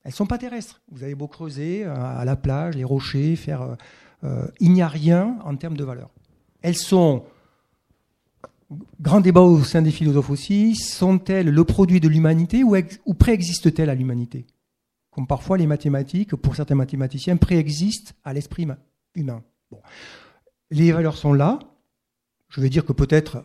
[0.04, 0.82] Elles ne sont pas terrestres.
[0.92, 3.76] Vous avez beau creuser euh, à la plage, les rochers, faire
[4.24, 6.09] euh, il n'y a rien en termes de valeur.
[6.61, 7.24] Elles sont,
[8.99, 13.95] grand débat au sein des philosophes aussi, sont-elles le produit de l'humanité ou, préexistent-elles à
[13.95, 14.45] l'humanité?
[15.11, 18.67] Comme parfois les mathématiques, pour certains mathématiciens, préexistent à l'esprit
[19.15, 19.43] humain.
[20.72, 21.59] Les valeurs sont là.
[22.49, 23.43] Je vais dire que peut-être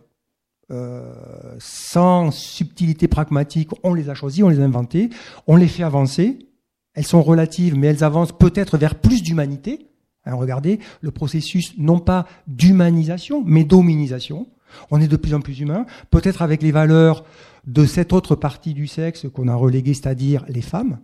[0.70, 5.10] euh, sans subtilité pragmatique, on les a choisies, on les a inventées,
[5.46, 6.48] on les fait avancer.
[6.94, 9.90] Elles sont relatives, mais elles avancent peut-être vers plus d'humanité.
[10.26, 14.48] Regardez le processus non pas d'humanisation, mais d'hominisation.
[14.90, 17.24] On est de plus en plus humain, peut-être avec les valeurs
[17.66, 20.98] de cette autre partie du sexe qu'on a reléguée, c'est-à-dire les femmes.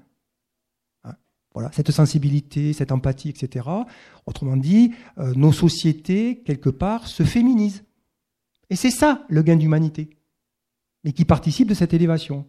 [1.05, 1.15] Hein,
[1.55, 3.69] voilà, cette sensibilité, cette empathie, etc.
[4.27, 7.85] Autrement dit, euh, nos sociétés, quelque part, se féminisent.
[8.71, 10.11] Et c'est ça le gain d'humanité,
[11.05, 12.47] et qui participe de cette élévation.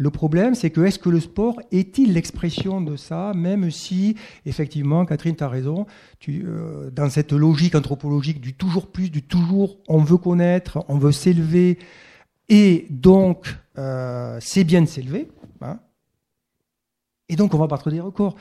[0.00, 5.04] Le problème, c'est que est-ce que le sport est-il l'expression de ça, même si, effectivement,
[5.04, 5.84] Catherine, tu as raison,
[6.26, 11.12] euh, dans cette logique anthropologique du toujours plus, du toujours on veut connaître, on veut
[11.12, 11.78] s'élever,
[12.48, 15.28] et donc euh, c'est bien de s'élever,
[15.60, 15.78] hein.
[17.28, 18.36] et donc on va battre des records.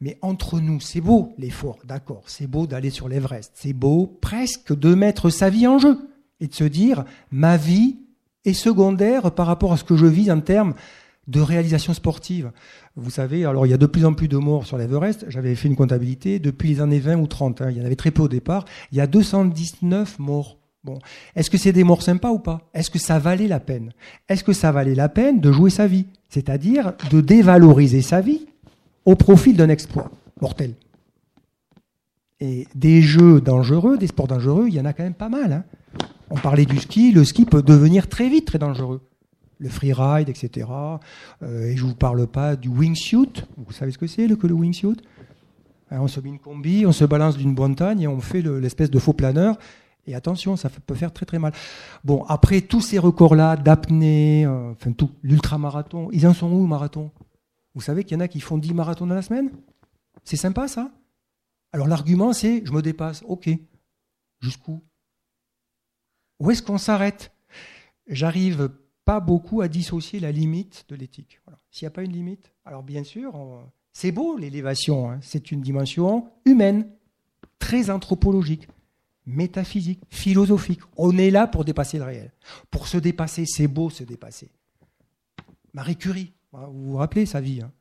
[0.00, 4.74] Mais entre nous, c'est beau l'effort, d'accord, c'est beau d'aller sur l'Everest, c'est beau presque
[4.74, 6.08] de mettre sa vie en jeu
[6.40, 7.98] et de se dire ma vie
[8.46, 10.72] est secondaire par rapport à ce que je vis en termes
[11.28, 12.50] de réalisation sportive.
[12.96, 15.26] Vous savez, alors il y a de plus en plus de morts sur l'Everest.
[15.28, 17.62] J'avais fait une comptabilité depuis les années 20 ou 30.
[17.62, 17.70] Hein.
[17.70, 18.64] il y en avait très peu au départ.
[18.90, 20.58] Il y a 219 morts.
[20.84, 20.98] Bon,
[21.36, 22.68] est-ce que c'est des morts sympas ou pas?
[22.74, 23.92] Est-ce que ça valait la peine?
[24.28, 26.06] Est-ce que ça valait la peine de jouer sa vie?
[26.28, 28.46] C'est-à-dire de dévaloriser sa vie
[29.04, 30.10] au profit d'un exploit
[30.40, 30.74] mortel.
[32.40, 35.52] Et des jeux dangereux, des sports dangereux, il y en a quand même pas mal.
[35.52, 35.64] Hein.
[36.30, 39.00] On parlait du ski, le ski peut devenir très vite très dangereux
[39.62, 40.68] le freeride, etc.
[41.42, 43.44] Euh, et je ne vous parle pas du wingsuit.
[43.56, 44.96] Vous savez ce que c'est, le, que le wingsuit?
[45.90, 48.90] Hein, On se met une combi, on se balance d'une montagne et on fait l'espèce
[48.90, 49.56] de faux planeur.
[50.06, 51.52] Et attention, ça peut faire très très mal.
[52.02, 57.12] Bon, après tous ces records-là d'apnée, euh, enfin tout, l'ultramarathon, ils en sont où, marathon?
[57.74, 59.50] Vous savez qu'il y en a qui font 10 marathons dans la semaine?
[60.24, 60.90] C'est sympa ça?
[61.72, 63.22] Alors l'argument c'est je me dépasse.
[63.28, 63.48] Ok.
[64.40, 64.82] Jusqu'où?
[66.40, 67.32] Où est-ce qu'on s'arrête?
[68.08, 68.70] J'arrive
[69.04, 71.40] pas beaucoup à dissocier la limite de l'éthique.
[71.70, 73.34] S'il n'y a pas une limite, alors bien sûr,
[73.92, 75.18] c'est beau l'élévation, hein.
[75.22, 76.88] c'est une dimension humaine,
[77.58, 78.68] très anthropologique,
[79.26, 80.80] métaphysique, philosophique.
[80.96, 82.32] On est là pour dépasser le réel.
[82.70, 84.50] Pour se dépasser, c'est beau se dépasser.
[85.72, 87.72] Marie Curie, hein, vous vous rappelez sa vie hein.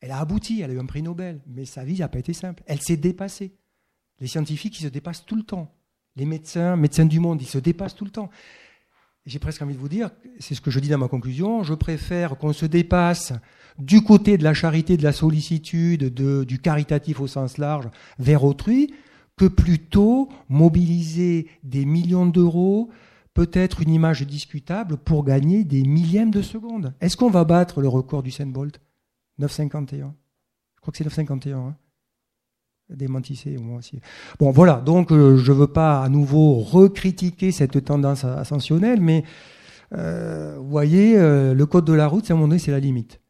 [0.00, 2.34] Elle a abouti, elle a eu un prix Nobel, mais sa vie n'a pas été
[2.34, 2.62] simple.
[2.66, 3.54] Elle s'est dépassée.
[4.20, 5.74] Les scientifiques, ils se dépassent tout le temps.
[6.16, 8.28] Les médecins, médecins du monde, ils se dépassent tout le temps.
[9.26, 11.72] J'ai presque envie de vous dire, c'est ce que je dis dans ma conclusion, je
[11.72, 13.32] préfère qu'on se dépasse
[13.78, 18.92] du côté de la charité, de la sollicitude, du caritatif au sens large vers autrui,
[19.36, 22.90] que plutôt mobiliser des millions d'euros,
[23.32, 26.94] peut-être une image discutable, pour gagner des millièmes de secondes.
[27.00, 28.78] Est-ce qu'on va battre le record du Bolt?
[29.40, 31.54] 9,51 Je crois que c'est 9,51.
[31.54, 31.76] Hein
[32.90, 34.00] démentissez moi aussi.
[34.38, 39.24] Bon, voilà, donc euh, je ne veux pas à nouveau recritiquer cette tendance ascensionnelle, mais
[39.92, 42.80] euh, vous voyez, euh, le code de la route, à un moment donné, c'est la
[42.80, 43.20] limite.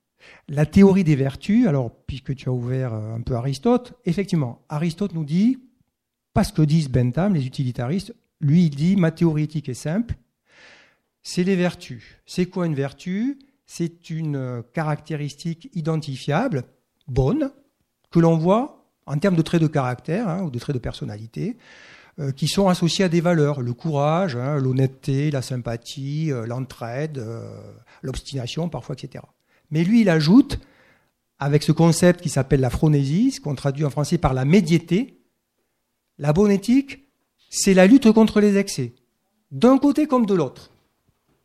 [0.49, 5.25] La théorie des vertus, alors, puisque tu as ouvert un peu Aristote, effectivement, Aristote nous
[5.25, 5.59] dit,
[6.33, 10.17] parce que disent Bentham, les utilitaristes, lui, il dit, ma théorie éthique est simple,
[11.23, 12.03] c'est les vertus.
[12.27, 13.39] C'est quoi une vertu?
[13.65, 16.65] C'est une caractéristique identifiable,
[17.09, 17.51] bonne,
[18.11, 21.57] que l'on voit en termes de traits de caractère hein, ou de traits de personnalité,
[22.21, 27.19] euh, qui sont associés à des valeurs, le courage, hein, l'honnêteté, la sympathie, euh, l'entraide,
[27.19, 27.61] euh,
[28.03, 29.25] l'obstination parfois, etc.
[29.71, 30.61] Mais lui, il ajoute,
[31.41, 35.19] avec ce concept qui s'appelle la phronésie, ce qu'on traduit en français par la médiété,
[36.19, 37.05] la bonne éthique,
[37.51, 38.93] c'est la lutte contre les excès,
[39.51, 40.71] d'un côté comme de l'autre.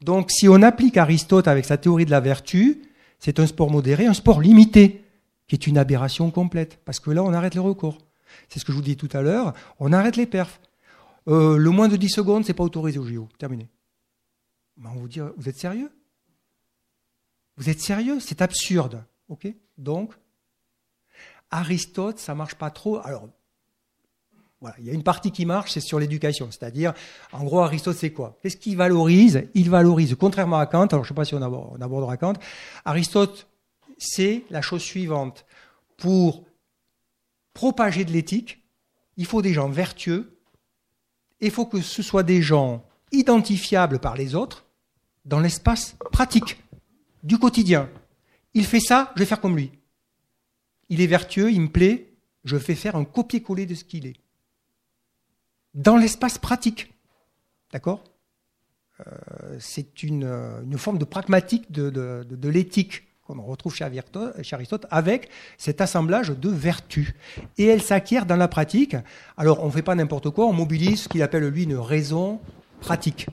[0.01, 2.83] Donc si on applique Aristote avec sa théorie de la vertu,
[3.17, 5.03] c'est un sport modéré, un sport limité
[5.49, 7.97] qui est une aberration complète, parce que là, on arrête les recours.
[8.47, 10.61] C'est ce que je vous dis tout à l'heure, on arrête les perfs.
[11.27, 13.27] Euh, le moins de 10 secondes, c'est pas autorisé au JO.
[13.37, 13.67] Terminé.
[14.85, 15.91] on vous dit, vous êtes sérieux?
[17.57, 18.19] Vous êtes sérieux?
[18.19, 19.03] C'est absurde.
[19.27, 19.47] Ok?
[19.77, 20.13] Donc,
[21.51, 22.99] Aristote, ça marche pas trop.
[23.03, 23.27] Alors,
[24.61, 26.49] voilà, il y a une partie qui marche, c'est sur l'éducation.
[26.51, 26.93] C'est-à-dire,
[27.31, 28.37] en gros, Aristote, c'est quoi?
[28.41, 29.47] Qu'est-ce qu'il valorise?
[29.55, 32.33] Il valorise, contrairement à Kant, alors je ne sais pas si on abordera Kant,
[32.85, 33.48] Aristote
[33.99, 35.45] c'est la chose suivante.
[35.97, 36.45] Pour
[37.53, 38.63] propager de l'éthique,
[39.17, 40.39] il faut des gens vertueux,
[41.41, 44.65] il faut que ce soit des gens identifiables par les autres
[45.25, 46.63] dans l'espace pratique
[47.23, 47.89] du quotidien.
[48.53, 49.71] Il fait ça, je vais faire comme lui.
[50.87, 52.13] Il est vertueux, il me plaît,
[52.45, 54.15] je vais faire un copier-coller de ce qu'il est.
[55.73, 56.93] Dans l'espace pratique.
[57.73, 58.03] D'accord?
[59.01, 66.29] Euh, C'est une, forme de pragmatique de l'éthique qu'on retrouve chez Aristote, avec cet assemblage
[66.29, 67.13] de vertus.
[67.57, 68.95] Et elle s'acquiert dans la pratique.
[69.37, 72.39] Alors, on ne fait pas n'importe quoi, on mobilise ce qu'il appelle, lui, une raison
[72.79, 73.27] pratique.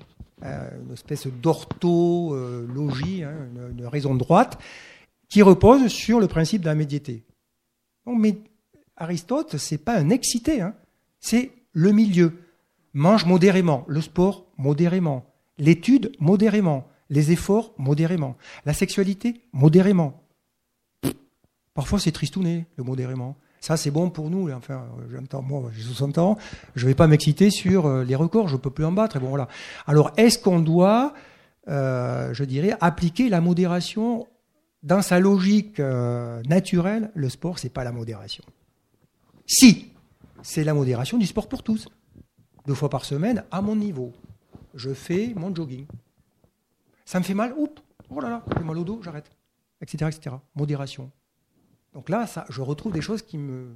[0.44, 3.32] Euh, une espèce d'orthologie, hein,
[3.78, 4.59] une, raison droite,
[5.28, 7.24] qui repose sur le principe de la médiété.
[8.07, 8.36] mais
[8.99, 10.74] Aristote, c'est pas un excité, hein.
[11.20, 12.32] c'est le milieu.
[12.94, 15.26] Mange modérément, le sport modérément,
[15.59, 18.37] l'étude modérément, les efforts, modérément.
[18.65, 20.23] La sexualité, modérément.
[21.75, 23.37] Parfois, c'est tristouné, le modérément.
[23.61, 24.51] Ça, c'est bon pour nous.
[24.51, 26.39] Enfin, j'entends, moi, j'ai 60 ans,
[26.75, 29.19] je ne vais pas m'exciter sur euh, les records, je ne peux plus en battre.
[29.87, 31.15] Alors, est-ce qu'on doit,
[31.69, 34.27] euh, je dirais, appliquer la modération
[34.83, 37.11] dans sa logique euh, naturelle?
[37.15, 38.45] Le sport, c'est pas la modération.
[39.47, 39.93] Si,
[40.43, 41.89] c'est la modération du sport pour tous.
[42.67, 44.13] Deux fois par semaine, à mon niveau.
[44.75, 45.87] Je fais mon jogging.
[47.07, 49.31] Ça me fait mal, oups, oh là là, j'ai mal au dos, j'arrête,
[49.81, 50.37] etc., etc.
[50.55, 51.11] Modération.
[51.95, 53.73] Donc là, ça, je retrouve des choses qui me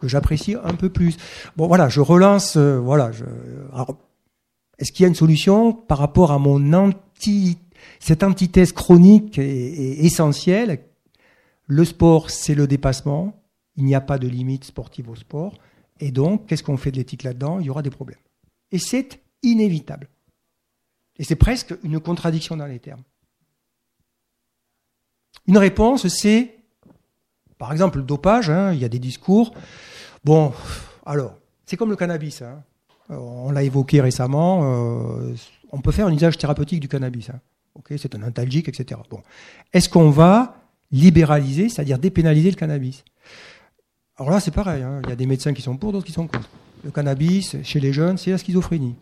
[0.00, 1.16] que j'apprécie un peu plus.
[1.56, 2.56] Bon, voilà, je relance.
[2.56, 3.24] Euh, voilà, je,
[4.78, 7.58] est-ce qu'il y a une solution par rapport à mon anti,
[8.00, 10.84] cette antithèse chronique et, essentielle?
[11.66, 13.40] Le sport, c'est le dépassement.
[13.76, 15.54] Il n'y a pas de limite sportive au sport.
[16.00, 17.58] Et donc, qu'est-ce qu'on fait de l'éthique là-dedans?
[17.60, 18.18] Il y aura des problèmes.
[18.70, 20.08] Et c'est inévitable.
[21.18, 23.02] Et c'est presque une contradiction dans les termes.
[25.46, 26.56] Une réponse, c'est,
[27.58, 29.54] par exemple, le dopage, hein, il y a des discours.
[30.24, 30.52] Bon,
[31.04, 31.36] alors,
[31.66, 32.42] c'est comme le cannabis.
[32.42, 32.62] Hein.
[33.10, 34.62] On l'a évoqué récemment.
[34.64, 35.34] Euh,
[35.70, 37.30] on peut faire un usage thérapeutique du cannabis.
[37.30, 37.40] Hein.
[37.96, 39.00] c'est un antalgique, etc.
[39.10, 39.20] Bon.
[39.72, 40.56] Est-ce qu'on va
[40.90, 43.04] libéraliser, c'est-à-dire dépénaliser le cannabis?
[44.16, 44.84] Alors là, c'est pareil.
[45.04, 46.48] Il y a des médecins qui sont pour, d'autres qui sont contre.
[46.84, 48.94] Le cannabis, chez les jeunes, c'est la schizophrénie.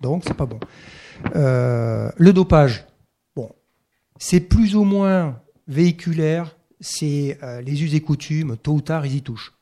[0.00, 0.60] Donc, c'est pas bon.
[1.34, 2.84] Euh, le dopage.
[3.34, 3.50] Bon.
[4.18, 9.16] c'est plus ou moins véhiculaire, c'est euh, les us et coutumes, tôt ou tard, ils
[9.16, 9.52] y touchent.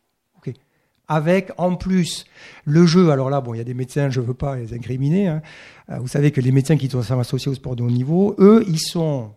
[1.06, 2.24] Avec en plus
[2.64, 4.72] le jeu, alors là, bon, il y a des médecins, je ne veux pas les
[4.72, 5.28] incriminer.
[5.28, 5.42] Hein.
[5.90, 8.64] Euh, vous savez que les médecins qui sont associés au sport de haut niveau, eux,
[8.66, 9.32] ils sont,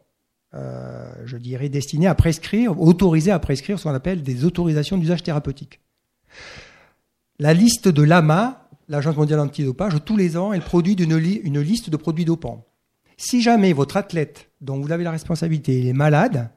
[0.53, 5.81] je dirais, destinés à prescrire, autorisés à prescrire ce qu'on appelle des autorisations d'usage thérapeutique.
[7.37, 11.97] La liste de l'AMA, l'Agence mondiale antidopage, tous les ans, elle produit une, liste de
[11.97, 12.65] produits dopants.
[13.17, 16.49] Si jamais votre athlète, dont vous avez la responsabilité, il est malade,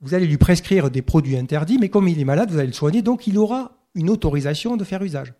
[0.00, 2.72] vous allez lui prescrire des produits interdits, mais comme il est malade, vous allez le
[2.72, 5.32] soigner, donc il aura une autorisation de faire usage.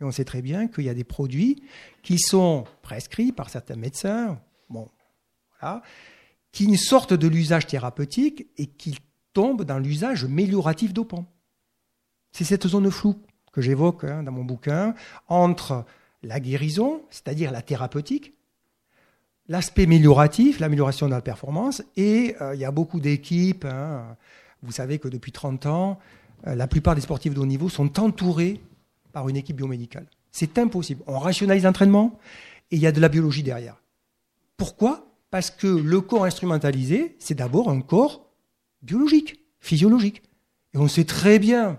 [0.00, 1.62] Et on sait très bien qu'il y a des produits
[2.02, 4.88] qui sont prescrits par certains médecins, bon,
[6.50, 8.96] qui sortent de l'usage thérapeutique et qui
[9.32, 11.24] tombent dans l'usage mélioratif dopant.
[12.32, 13.16] C'est cette zone floue
[13.52, 14.94] que j'évoque hein, dans mon bouquin
[15.28, 15.84] entre
[16.22, 18.34] la guérison, c'est-à-dire la thérapeutique,
[19.48, 24.16] l'aspect amélioratif, l'amélioration de la performance, et euh, il y a beaucoup d'équipes, hein.
[24.62, 25.98] vous savez que depuis 30 ans,
[26.46, 28.60] euh, la plupart des sportifs de haut niveau sont entourés
[29.12, 30.06] par une équipe biomédicale.
[30.30, 31.02] C'est impossible.
[31.06, 32.18] On rationalise l'entraînement
[32.70, 33.76] et il y a de la biologie derrière.
[34.56, 35.06] Pourquoi?
[35.30, 38.26] Parce que le corps instrumentalisé, c'est d'abord un corps
[38.82, 40.22] biologique, physiologique.
[40.74, 41.78] Et on sait très bien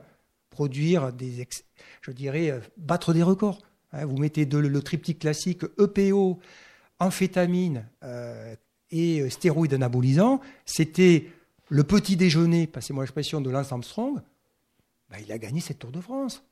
[0.53, 1.47] produire des,
[2.01, 3.59] je dirais, euh, battre des records.
[3.91, 6.39] Hein, vous mettez le triptyque classique EPO,
[6.99, 8.55] amphétamine euh,
[8.91, 10.39] et stéroïdes anabolisants.
[10.65, 11.27] C'était
[11.69, 14.21] le petit déjeuner, passez-moi l'expression, de Lance Armstrong.
[15.09, 16.43] Ben, il a gagné cette Tour de France.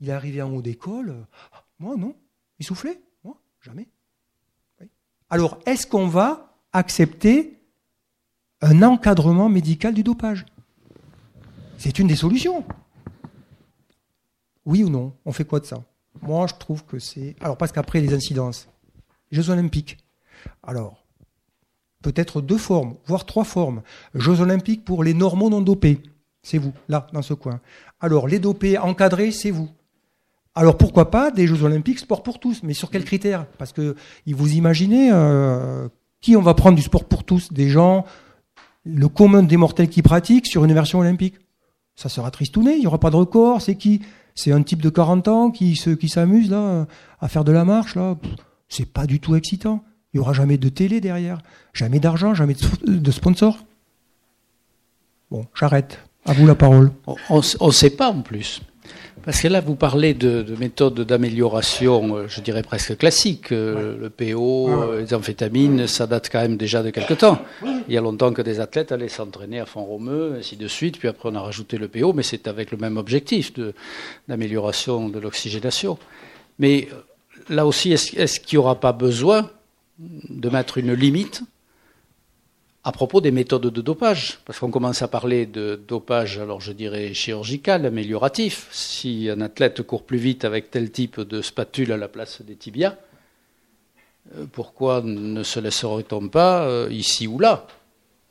[0.00, 1.26] Il est arrivé en haut d'école.
[1.52, 2.16] Ah, moi, non.
[2.58, 3.88] Il soufflait Moi, jamais.
[5.30, 7.58] Alors, est-ce qu'on va accepter
[8.60, 10.46] un encadrement médical du dopage?
[11.78, 12.64] C'est une des solutions.
[14.64, 15.82] Oui ou non On fait quoi de ça?
[16.22, 17.36] Moi, je trouve que c'est.
[17.40, 18.68] Alors, parce qu'après, les incidences.
[19.30, 19.98] Jeux Olympiques.
[20.62, 21.04] Alors,
[22.02, 23.82] peut-être deux formes, voire trois formes.
[24.14, 26.00] Jeux Olympiques pour les normaux non dopés
[26.44, 27.58] c'est vous, là, dans ce coin.
[28.00, 29.68] Alors, les dopés encadrés, c'est vous.
[30.54, 33.46] Alors, pourquoi pas des Jeux Olympiques sport pour tous Mais sur quels critères?
[33.58, 33.96] Parce que
[34.26, 35.88] vous imaginez euh,
[36.20, 37.52] qui on va prendre du sport pour tous?
[37.52, 38.04] Des gens,
[38.84, 41.36] le commun des mortels qui pratiquent sur une version olympique
[41.96, 43.62] Ça sera tristouné, il n'y aura pas de record.
[43.62, 44.00] C'est qui
[44.34, 46.86] C'est un type de 40 ans qui, s'amuse là
[47.20, 48.16] à faire de la marche là.
[48.68, 49.84] C'est pas du tout excitant.
[50.12, 51.38] Il n'y aura jamais de télé derrière,
[51.72, 52.54] jamais d'argent, jamais
[52.86, 53.58] de sponsor.
[55.30, 56.00] Bon, j'arrête.
[56.26, 56.92] À vous la parole.
[57.28, 58.62] On ne sait pas en plus.
[59.24, 63.52] Parce que là, vous parlez de, méthodes d'amélioration, euh, je dirais presque classiques.
[63.52, 67.40] Euh, le PO, euh, les amphétamines, ça date quand même déjà de quelque temps.
[67.88, 70.98] Il y a longtemps que des athlètes allaient s'entraîner à fond romeux, ainsi de suite.
[70.98, 73.52] Puis après, on a rajouté le PO, mais c'est avec le même objectif
[74.28, 75.98] d'amélioration de, l'oxygénation.
[76.58, 76.88] Mais
[77.48, 79.50] là aussi, est-ce qu'il n'y aura pas besoin
[79.98, 81.42] de mettre une limite
[82.84, 86.70] à propos des méthodes de dopage, parce qu'on commence à parler de dopage, alors je
[86.72, 88.68] dirais chirurgical, amélioratif.
[88.72, 92.56] Si un athlète court plus vite avec tel type de spatule à la place des
[92.56, 92.96] tibias,
[94.36, 97.66] euh, pourquoi ne se laisserait-on pas, euh, ici ou là,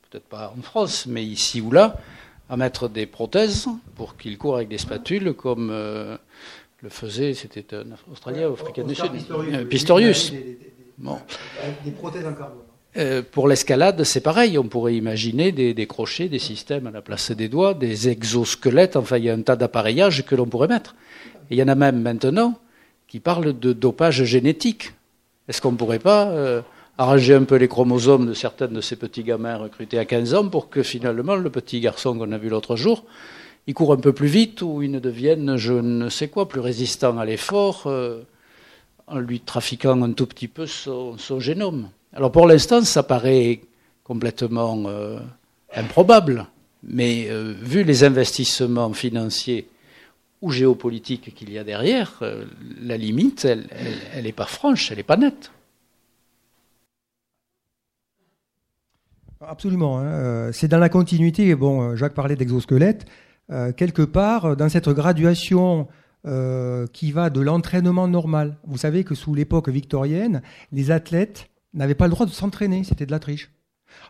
[0.08, 1.98] peut-être pas en France, mais ici ou là,
[2.48, 6.16] à mettre des prothèses pour qu'il court avec des spatules comme euh,
[6.80, 9.10] le faisait, c'était un Australien ou Africain du Sud,
[9.68, 10.32] Pistorius.
[10.32, 12.63] Des prothèses en carbone.
[12.96, 14.56] Euh, pour l'escalade, c'est pareil.
[14.58, 18.96] On pourrait imaginer des, crochets, des systèmes à la place des doigts, des exosquelettes.
[18.96, 20.94] Enfin, il y a un tas d'appareillages que l'on pourrait mettre.
[21.50, 22.58] Et il y en a même maintenant
[23.08, 24.92] qui parlent de dopage génétique.
[25.48, 26.62] Est-ce qu'on ne pourrait pas euh,
[26.96, 30.48] arranger un peu les chromosomes de certains de ces petits gamins recrutés à 15 ans
[30.48, 33.04] pour que finalement le petit garçon qu'on a vu l'autre jour,
[33.66, 36.60] il court un peu plus vite ou il ne devienne, je ne sais quoi, plus
[36.60, 38.22] résistant à l'effort euh,
[39.06, 41.88] en lui trafiquant un tout petit peu son génome?
[42.14, 43.60] Alors pour l'instant, ça paraît
[44.04, 45.18] complètement euh,
[45.74, 46.46] improbable,
[46.84, 49.68] mais euh, vu les investissements financiers
[50.40, 52.44] ou géopolitiques qu'il y a derrière, euh,
[52.80, 53.66] la limite, elle
[54.22, 55.50] n'est pas franche, elle n'est pas nette.
[59.40, 59.98] Absolument.
[59.98, 60.52] Hein.
[60.52, 61.54] C'est dans la continuité.
[61.54, 63.04] Bon, Jacques parlait d'exosquelette.
[63.76, 65.86] quelque part, dans cette graduation
[66.94, 68.56] qui va de l'entraînement normal.
[68.64, 70.40] Vous savez que sous l'époque victorienne,
[70.72, 73.50] les athlètes n'avait pas le droit de s'entraîner, c'était de la triche.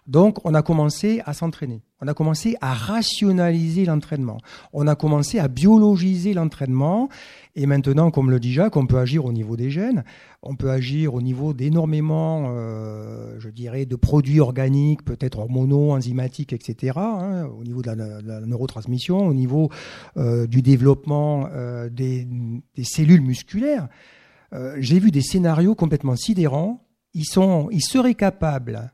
[0.07, 4.39] Donc on a commencé à s'entraîner, on a commencé à rationaliser l'entraînement,
[4.73, 7.09] on a commencé à biologiser l'entraînement,
[7.57, 10.05] et maintenant, comme le dit Jacques, on peut agir au niveau des gènes,
[10.43, 16.53] on peut agir au niveau d'énormément, euh, je dirais, de produits organiques, peut-être hormonaux, enzymatiques,
[16.53, 19.71] etc., hein, au niveau de la, neurotransmission, au niveau
[20.17, 22.27] euh, du développement euh, des,
[22.83, 23.89] cellules musculaires.
[24.79, 26.84] J'ai vu des scénarios complètement sidérants
[27.15, 28.93] ils, seraient capables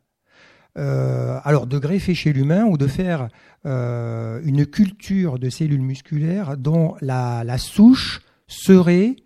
[0.78, 3.28] euh, alors de greffer chez l'humain ou de faire
[3.66, 9.16] euh, une culture de cellules musculaires dont la, la souche serait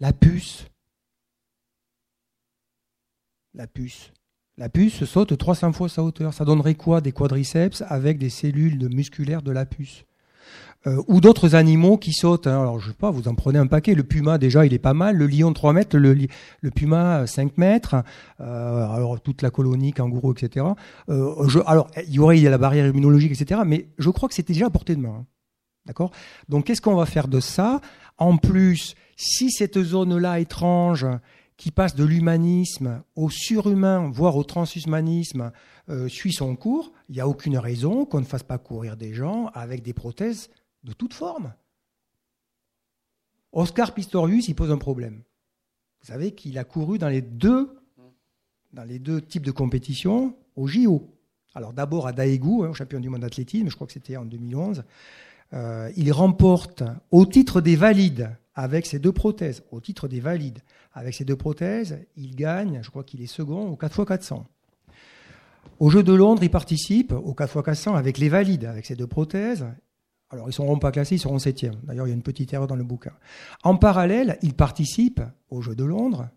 [0.00, 0.66] la puce.
[3.54, 4.12] La puce.
[4.58, 6.34] La puce saute 300 fois sa hauteur.
[6.34, 10.04] Ça donnerait quoi Des quadriceps avec des cellules musculaires de la puce?
[10.88, 12.48] Euh, ou d'autres animaux qui sautent.
[12.48, 12.60] Hein.
[12.60, 13.94] Alors, je sais pas, vous en prenez un paquet.
[13.94, 15.16] Le puma, déjà, il est pas mal.
[15.16, 15.96] Le lion, 3 mètres.
[15.96, 16.16] Le,
[16.60, 17.96] le puma, 5 mètres.
[18.40, 20.66] Euh, alors, toute la colonie, kangourou, etc.
[21.08, 23.60] Euh, je, alors, il y aurait il y a la barrière immunologique, etc.
[23.64, 25.18] Mais je crois que c'était déjà à portée de main.
[25.20, 25.26] Hein.
[25.86, 26.10] D'accord?
[26.48, 27.80] Donc, qu'est-ce qu'on va faire de ça?
[28.18, 31.06] En plus, si cette zone-là étrange,
[31.56, 35.52] qui passe de l'humanisme au surhumain, voire au transhumanisme,
[35.88, 39.14] euh, suit son cours, il n'y a aucune raison qu'on ne fasse pas courir des
[39.14, 40.50] gens avec des prothèses
[40.84, 41.52] de toute forme.
[43.52, 45.22] Oscar Pistorius, il pose un problème.
[46.00, 47.78] Vous savez qu'il a couru dans les deux,
[49.28, 51.08] types de compétitions au JO.
[51.54, 54.84] Alors d'abord à Daegu, hein, champion du monde d'athlétisme, je crois que c'était en 2011.
[55.52, 60.60] Euh, il remporte au titre des valides avec ses deux prothèses, au titre des valides,
[60.92, 64.44] avec ses deux prothèses, il gagne, je crois qu'il est second au 4x400.
[65.78, 69.66] Au Jeu de Londres, il participe au 4x400 avec les valides, avec ses deux prothèses,
[70.32, 71.76] alors, ils ne seront pas classés, ils seront septièmes.
[71.82, 73.12] D'ailleurs, il y a une petite erreur dans le bouquin.
[73.64, 75.20] En parallèle, il participe
[75.50, 76.30] aux Jeux de Londres,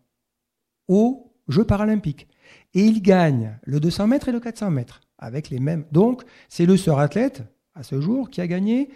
[0.90, 2.28] aux Jeux paralympiques.
[2.74, 5.86] Et il gagne le 200 mètres et le 400 mètres avec les mêmes.
[5.94, 7.44] Donc, c'est le seul athlète,
[7.74, 8.90] à ce jour, qui a gagné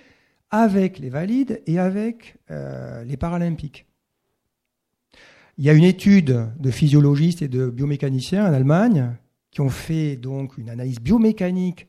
[0.51, 3.85] avec les valides et avec euh, les paralympiques.
[5.57, 9.15] Il y a une étude de physiologistes et de biomécaniciens en Allemagne
[9.51, 11.87] qui ont fait donc une analyse biomécanique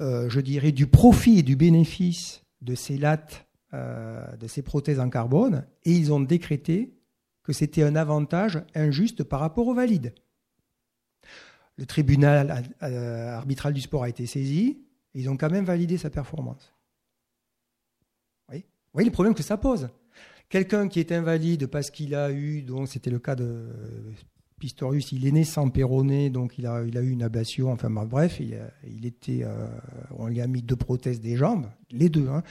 [0.00, 5.00] euh, je dirais, du profit et du bénéfice de ces lattes, euh, de ces prothèses
[5.00, 6.94] en carbone, et ils ont décrété
[7.42, 10.14] que c'était un avantage injuste par rapport aux valides.
[11.76, 14.84] Le tribunal euh, arbitral du sport a été saisi,
[15.14, 16.74] et ils ont quand même validé sa performance.
[18.50, 19.90] Vous voyez, le problème que ça pose.
[20.48, 23.68] Quelqu'un qui est invalide parce qu'il a eu, donc c'était le cas de
[24.58, 27.72] Pistorius, il est né sans péroné, donc il a, eu une ablation.
[27.72, 29.66] Enfin bref, il, était, euh,
[30.16, 32.28] on lui a mis deux prothèses des jambes, les deux.
[32.28, 32.42] Hein.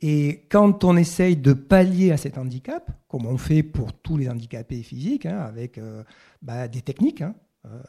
[0.00, 4.28] Et quand on essaye de pallier à cet handicap, comme on fait pour tous les
[4.28, 6.02] handicapés physiques, hein, avec euh,
[6.42, 7.34] bah, des techniques, hein,
[7.66, 7.82] euh,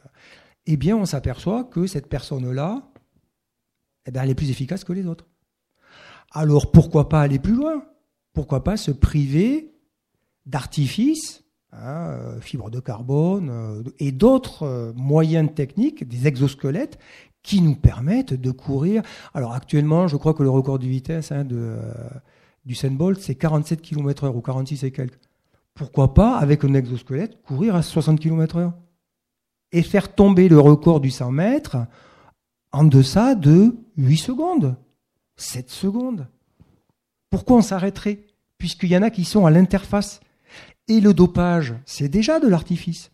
[0.65, 2.89] eh bien on s'aperçoit que cette personne-là,
[4.05, 5.27] eh ben, elle est plus efficace que les autres.
[6.31, 7.85] Alors pourquoi pas aller plus loin?
[8.33, 9.75] Pourquoi pas se priver
[10.45, 11.42] d'artifices
[11.81, 16.99] Hein, euh, fibres de carbone euh, et d'autres euh, moyens techniques, des exosquelettes
[17.41, 19.01] qui nous permettent de courir.
[19.33, 24.35] Alors actuellement, je crois que le record de vitesse hein, du Bolt, c'est 47 km/h
[24.35, 25.19] ou 46 et quelques.
[25.73, 28.71] Pourquoi pas, avec un exosquelette, courir à 60 km/h
[29.71, 31.77] et faire tomber le record du 100 mètres
[32.71, 34.75] en deçà de 8 secondes,
[35.37, 36.27] 7 secondes.
[37.31, 38.27] Pourquoi on s'arrêterait?
[38.59, 40.19] Puisqu'il y en a qui sont à l'interface
[40.87, 43.11] et le dopage, c'est déjà de l'artifice.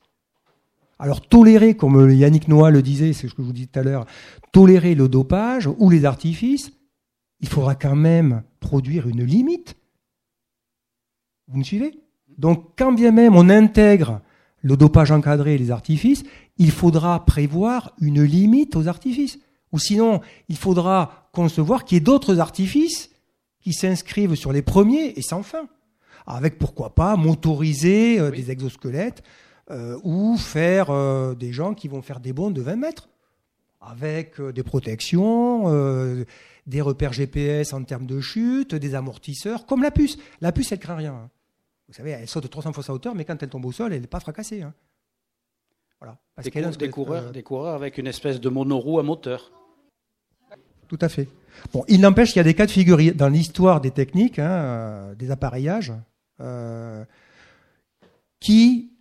[0.97, 3.84] Alors tolérer, comme Yannick Noah le disait, c'est ce que je vous disais tout à
[3.84, 4.05] l'heure,
[4.51, 6.72] tolérer le dopage ou les artifices,
[7.39, 9.75] il faudra quand même produire une limite.
[11.47, 11.97] Vous me suivez?
[12.37, 14.21] Donc quand bien même on intègre
[14.62, 16.24] le dopage encadré et les artifices,
[16.58, 19.39] il faudra prévoir une limite aux artifices.
[19.71, 20.20] Ou sinon,
[20.50, 23.09] il faudra concevoir qu'il y ait d'autres artifices
[23.62, 25.70] qui s'inscrivent sur les premiers et sans fin
[26.25, 29.24] avec pourquoi pas motoriser euh, des exosquelettes
[29.71, 33.09] euh, ou faire euh, des gens qui vont faire des bonds de 20 mètres
[33.82, 35.74] avec des protections,
[36.67, 40.17] des repères GPS en termes de chute, des amortisseurs, comme la puce.
[40.41, 41.13] La puce, elle craint rien.
[41.13, 41.29] Hein.
[41.87, 44.01] Vous savez, elle saute 300 fois sa hauteur, mais quand elle tombe au sol, elle
[44.01, 44.63] n'est pas fracassée.
[44.63, 44.74] Hein.
[46.01, 46.17] Voilà.
[46.78, 49.50] des, coureurs, des coureurs avec une espèce de monoroue à moteur.
[50.89, 51.29] Tout à fait.
[51.74, 55.14] Bon, il n'empêche qu'il y a des cas de figure dans l'histoire des techniques, hein,
[55.18, 55.94] des appareillages.
[56.42, 57.04] Euh,
[58.40, 58.92] qui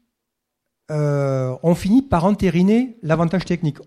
[0.90, 3.78] euh, ont fini par entériner l'avantage technique.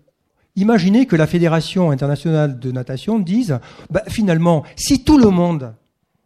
[0.56, 3.58] Imaginez que la Fédération internationale de natation dise
[3.90, 5.74] bah, finalement, si tout le monde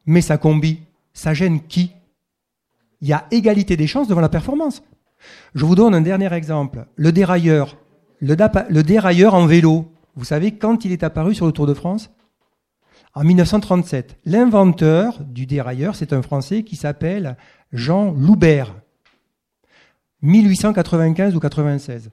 [0.07, 0.81] met sa combi,
[1.13, 1.93] ça gêne qui?
[3.01, 4.83] Il y a égalité des chances devant la performance.
[5.55, 6.87] Je vous donne un dernier exemple.
[6.95, 7.77] Le dérailleur.
[8.21, 8.37] Le,
[8.69, 9.91] le dérailleur en vélo.
[10.15, 12.11] Vous savez quand il est apparu sur le Tour de France
[13.17, 14.19] en 1937.
[14.27, 17.37] L'inventeur du dérailleur, c'est un Français qui s'appelle
[17.73, 18.75] Jean Loubert.
[20.21, 22.11] 1895 ou 96.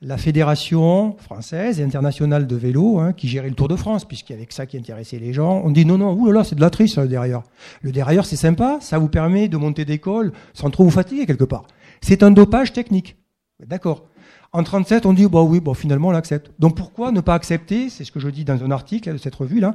[0.00, 4.32] La fédération française et internationale de vélo, hein, qui gérait le Tour de France, puisqu'il
[4.32, 6.60] y avait que ça qui intéressait les gens, on dit non, non, oulala, c'est de
[6.60, 7.44] la triche le dérailleur.
[7.82, 11.44] Le dérailleur, c'est sympa, ça vous permet de monter d'école sans trop vous fatiguer quelque
[11.44, 11.66] part.
[12.00, 13.16] C'est un dopage technique.
[13.64, 14.06] D'accord.
[14.54, 16.50] En 37, on dit bah oui, bon finalement on l'accepte.
[16.58, 19.34] Donc pourquoi ne pas accepter, c'est ce que je dis dans un article de cette
[19.34, 19.74] revue là,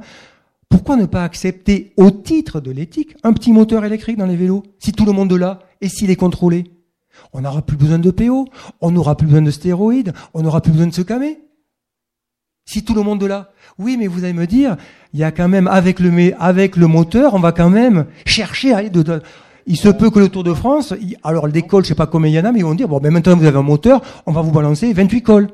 [0.69, 4.63] pourquoi ne pas accepter au titre de l'éthique un petit moteur électrique dans les vélos
[4.79, 6.71] si tout le monde l'a et s'il est contrôlé?
[7.33, 8.47] On n'aura plus besoin de PO,
[8.79, 11.39] on n'aura plus besoin de stéroïdes, on n'aura plus besoin de se calmer.
[12.65, 13.51] Si tout le monde l'a.
[13.77, 14.75] Oui, mais vous allez me dire,
[15.13, 18.73] il y a quand même avec le avec le moteur, on va quand même chercher
[18.73, 19.21] à aller de,
[19.65, 22.29] il se peut que le Tour de France, alors des cols, je sais pas combien
[22.29, 24.01] il y en a, mais ils vont dire bon, ben maintenant vous avez un moteur,
[24.25, 25.49] on va vous balancer 28 cols.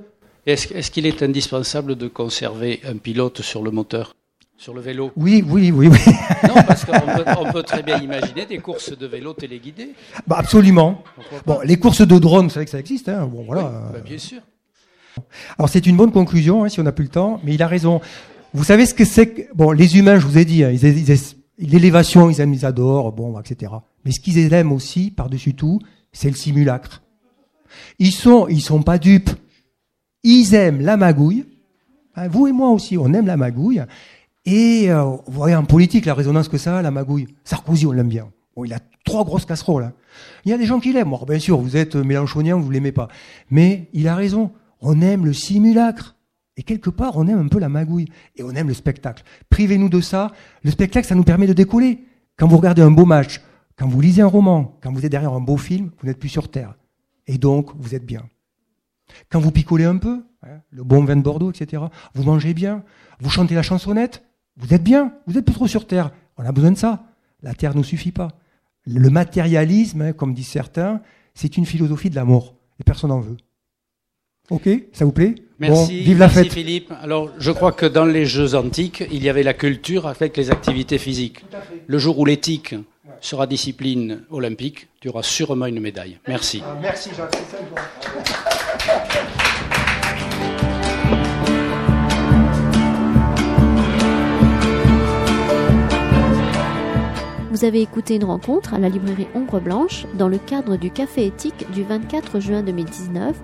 [0.46, 4.16] Est-ce qu'il est indispensable de conserver un pilote sur le moteur?
[4.64, 6.00] Sur le vélo Oui, oui, oui, oui.
[6.48, 9.90] Non, parce qu'on peut, très bien imaginer des courses de vélo téléguidées.
[10.26, 11.04] Bah absolument.
[11.46, 13.10] Bon, les courses de drones, c'est vrai que ça existe.
[13.10, 13.28] Hein.
[13.30, 13.64] Bon, voilà.
[13.92, 14.40] Bah, bien sûr.
[15.60, 17.68] Alors c'est une bonne conclusion, hein, si on n'a plus le temps, mais il a
[17.68, 18.00] raison.
[18.54, 19.42] Vous savez ce que c'est que...
[19.54, 20.72] Bon, les humains, je vous ai dit, hein,
[21.58, 23.70] l'élévation, ils aiment, ils adorent, bon, etc.
[24.06, 25.80] Mais ce qu'ils aiment aussi, par-dessus tout,
[26.14, 27.02] c'est le simulacre.
[28.00, 29.32] Ils sont, ils sont pas dupes.
[30.24, 31.44] Ils aiment la magouille.
[32.30, 33.84] vous et moi aussi, on aime la magouille.
[34.46, 37.28] Et euh, vous voyez en politique la résonance que ça a, la magouille.
[37.44, 38.30] Sarkozy, on l'aime bien.
[38.56, 39.84] Bon, il a trois grosses casseroles.
[39.84, 39.94] Hein.
[40.46, 41.16] Il y a des gens qui l'aiment.
[41.28, 43.08] bien sûr, vous êtes mélanchonien, vous l'aimez pas.
[43.50, 44.52] Mais il a raison.
[44.82, 46.16] On aime le simulacre.
[46.56, 48.10] Et quelque part, on aime un peu la magouille.
[48.36, 49.24] Et on aime le spectacle.
[49.50, 50.32] Privez-nous de ça.
[50.64, 52.04] Le spectacle, ça nous permet de décoller.
[52.38, 53.42] Quand vous regardez un beau match,
[53.78, 56.30] quand vous lisez un roman, quand vous êtes derrière un beau film, vous n'êtes plus
[56.30, 56.76] sur Terre.
[57.28, 58.24] Et donc, vous êtes bien.
[59.32, 61.84] Quand vous picolez un peu, hein, le bon vin de Bordeaux, etc.,
[62.14, 62.84] vous mangez bien,
[63.20, 64.24] vous chantez la chansonnette,
[64.58, 66.12] vous êtes bien, vous êtes plus trop sur Terre.
[66.38, 67.04] On a besoin de ça.
[67.42, 68.30] La Terre ne suffit pas.
[68.86, 71.02] Le matérialisme, hein, comme disent certains,
[71.34, 72.56] c'est une philosophie de la mort.
[72.80, 73.38] Et personne n'en veut.
[74.50, 75.36] Ok, ça vous plaît?
[75.60, 76.92] Merci, vive la merci Philippe.
[77.02, 80.52] Alors, je crois que dans les Jeux antiques, il y avait la culture avec les
[80.52, 81.46] activités physiques.
[81.88, 82.76] Le jour où l'éthique
[83.22, 86.20] sera discipline olympique, tu auras sûrement une médaille.
[86.28, 86.62] Merci.
[86.66, 87.38] Ah, merci Jacques.
[97.54, 101.28] Vous avez écouté une rencontre à la librairie Ombre Blanche dans le cadre du Café
[101.28, 103.36] éthique du 24 juin 2019,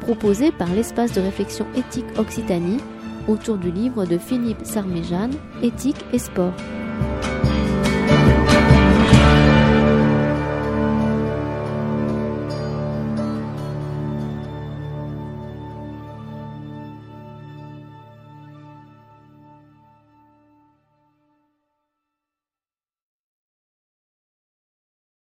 [0.00, 2.76] proposé par l'espace de réflexion éthique Occitanie
[3.26, 5.32] autour du livre de Philippe Sarméjane,
[5.62, 6.52] Éthique et sport.